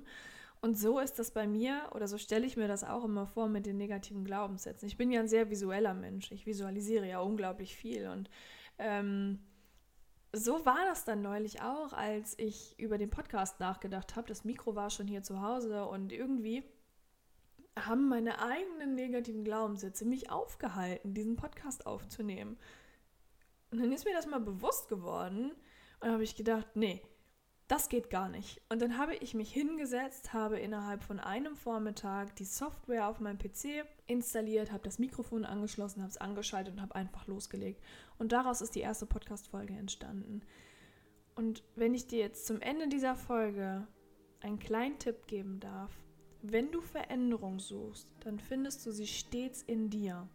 Und 0.60 0.76
so 0.76 0.98
ist 0.98 1.18
das 1.20 1.30
bei 1.30 1.46
mir, 1.46 1.82
oder 1.94 2.08
so 2.08 2.18
stelle 2.18 2.44
ich 2.44 2.56
mir 2.56 2.66
das 2.66 2.82
auch 2.82 3.04
immer 3.04 3.26
vor 3.26 3.48
mit 3.48 3.66
den 3.66 3.76
negativen 3.76 4.24
Glaubenssätzen. 4.24 4.88
Ich 4.88 4.96
bin 4.96 5.12
ja 5.12 5.20
ein 5.20 5.28
sehr 5.28 5.50
visueller 5.50 5.94
Mensch. 5.94 6.32
Ich 6.32 6.46
visualisiere 6.46 7.06
ja 7.06 7.20
unglaublich 7.20 7.76
viel. 7.76 8.08
Und 8.08 8.28
ähm, 8.78 9.38
so 10.32 10.64
war 10.66 10.84
das 10.86 11.04
dann 11.04 11.22
neulich 11.22 11.62
auch, 11.62 11.92
als 11.92 12.38
ich 12.38 12.78
über 12.78 12.98
den 12.98 13.10
Podcast 13.10 13.60
nachgedacht 13.60 14.16
habe. 14.16 14.28
Das 14.28 14.44
Mikro 14.44 14.74
war 14.74 14.90
schon 14.90 15.06
hier 15.06 15.22
zu 15.22 15.40
Hause 15.40 15.86
und 15.86 16.12
irgendwie 16.12 16.64
haben 17.78 18.08
meine 18.08 18.40
eigenen 18.42 18.94
negativen 18.94 19.44
Glaubenssätze 19.44 20.04
mich 20.04 20.30
aufgehalten, 20.30 21.14
diesen 21.14 21.36
Podcast 21.36 21.86
aufzunehmen. 21.86 22.58
Und 23.70 23.80
dann 23.80 23.92
ist 23.92 24.04
mir 24.04 24.14
das 24.14 24.26
mal 24.26 24.40
bewusst 24.40 24.88
geworden 24.88 25.52
und 26.00 26.10
habe 26.10 26.24
ich 26.24 26.36
gedacht, 26.36 26.66
nee, 26.74 27.02
das 27.68 27.90
geht 27.90 28.08
gar 28.08 28.30
nicht. 28.30 28.62
Und 28.70 28.80
dann 28.80 28.96
habe 28.96 29.14
ich 29.14 29.34
mich 29.34 29.52
hingesetzt, 29.52 30.32
habe 30.32 30.58
innerhalb 30.58 31.04
von 31.04 31.20
einem 31.20 31.54
Vormittag 31.54 32.34
die 32.36 32.46
Software 32.46 33.08
auf 33.08 33.20
meinem 33.20 33.38
PC 33.38 33.84
installiert, 34.06 34.72
habe 34.72 34.84
das 34.84 34.98
Mikrofon 34.98 35.44
angeschlossen, 35.44 36.00
habe 36.00 36.10
es 36.10 36.16
angeschaltet 36.16 36.74
und 36.74 36.80
habe 36.80 36.94
einfach 36.94 37.26
losgelegt. 37.26 37.84
Und 38.18 38.32
daraus 38.32 38.62
ist 38.62 38.74
die 38.74 38.80
erste 38.80 39.04
Podcast-Folge 39.04 39.74
entstanden. 39.74 40.40
Und 41.34 41.62
wenn 41.76 41.94
ich 41.94 42.06
dir 42.06 42.18
jetzt 42.18 42.46
zum 42.46 42.60
Ende 42.62 42.88
dieser 42.88 43.14
Folge 43.14 43.86
einen 44.40 44.58
kleinen 44.58 44.98
Tipp 44.98 45.26
geben 45.26 45.60
darf, 45.60 45.92
wenn 46.40 46.72
du 46.72 46.80
Veränderung 46.80 47.58
suchst, 47.58 48.10
dann 48.20 48.38
findest 48.38 48.86
du 48.86 48.92
sie 48.92 49.06
stets 49.06 49.62
in 49.62 49.90
dir. 49.90 50.26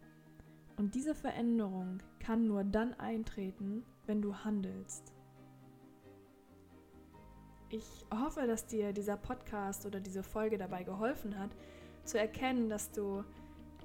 Und 0.76 0.94
diese 0.94 1.14
Veränderung 1.14 1.98
kann 2.20 2.46
nur 2.46 2.62
dann 2.62 2.94
eintreten, 2.94 3.84
wenn 4.06 4.22
du 4.22 4.36
handelst. 4.36 5.12
Ich 7.74 8.06
hoffe, 8.16 8.46
dass 8.46 8.66
dir 8.66 8.92
dieser 8.92 9.16
Podcast 9.16 9.84
oder 9.84 9.98
diese 9.98 10.22
Folge 10.22 10.58
dabei 10.58 10.84
geholfen 10.84 11.36
hat, 11.36 11.50
zu 12.04 12.16
erkennen, 12.16 12.68
dass 12.68 12.92
du 12.92 13.24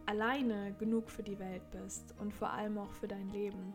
alleine 0.06 0.76
genug 0.78 1.10
für 1.10 1.24
die 1.24 1.40
Welt 1.40 1.64
bist 1.72 2.14
und 2.20 2.32
vor 2.32 2.52
allem 2.52 2.78
auch 2.78 2.92
für 2.92 3.08
dein 3.08 3.30
Leben. 3.30 3.72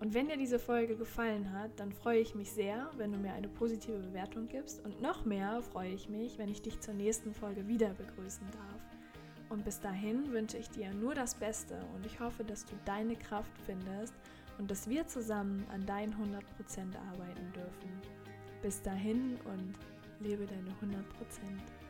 Und 0.00 0.14
wenn 0.14 0.28
dir 0.28 0.38
diese 0.38 0.58
Folge 0.58 0.96
gefallen 0.96 1.52
hat, 1.52 1.78
dann 1.78 1.92
freue 1.92 2.20
ich 2.20 2.34
mich 2.34 2.50
sehr, 2.50 2.90
wenn 2.96 3.12
du 3.12 3.18
mir 3.18 3.34
eine 3.34 3.48
positive 3.48 3.98
Bewertung 3.98 4.48
gibst. 4.48 4.82
Und 4.86 5.02
noch 5.02 5.26
mehr 5.26 5.60
freue 5.60 5.92
ich 5.92 6.08
mich, 6.08 6.38
wenn 6.38 6.48
ich 6.48 6.62
dich 6.62 6.80
zur 6.80 6.94
nächsten 6.94 7.34
Folge 7.34 7.68
wieder 7.68 7.90
begrüßen 7.90 8.46
darf. 8.52 8.80
Und 9.50 9.66
bis 9.66 9.80
dahin 9.80 10.32
wünsche 10.32 10.56
ich 10.56 10.70
dir 10.70 10.94
nur 10.94 11.14
das 11.14 11.34
Beste 11.34 11.78
und 11.94 12.06
ich 12.06 12.20
hoffe, 12.20 12.42
dass 12.42 12.64
du 12.64 12.72
deine 12.86 13.16
Kraft 13.16 13.52
findest 13.66 14.14
und 14.58 14.70
dass 14.70 14.88
wir 14.88 15.06
zusammen 15.08 15.66
an 15.70 15.84
deinen 15.84 16.14
100% 16.14 16.16
arbeiten 17.10 17.52
dürfen. 17.52 18.21
Bis 18.62 18.80
dahin 18.80 19.36
und 19.44 19.74
lebe 20.20 20.46
deine 20.46 20.70
100%. 20.70 21.81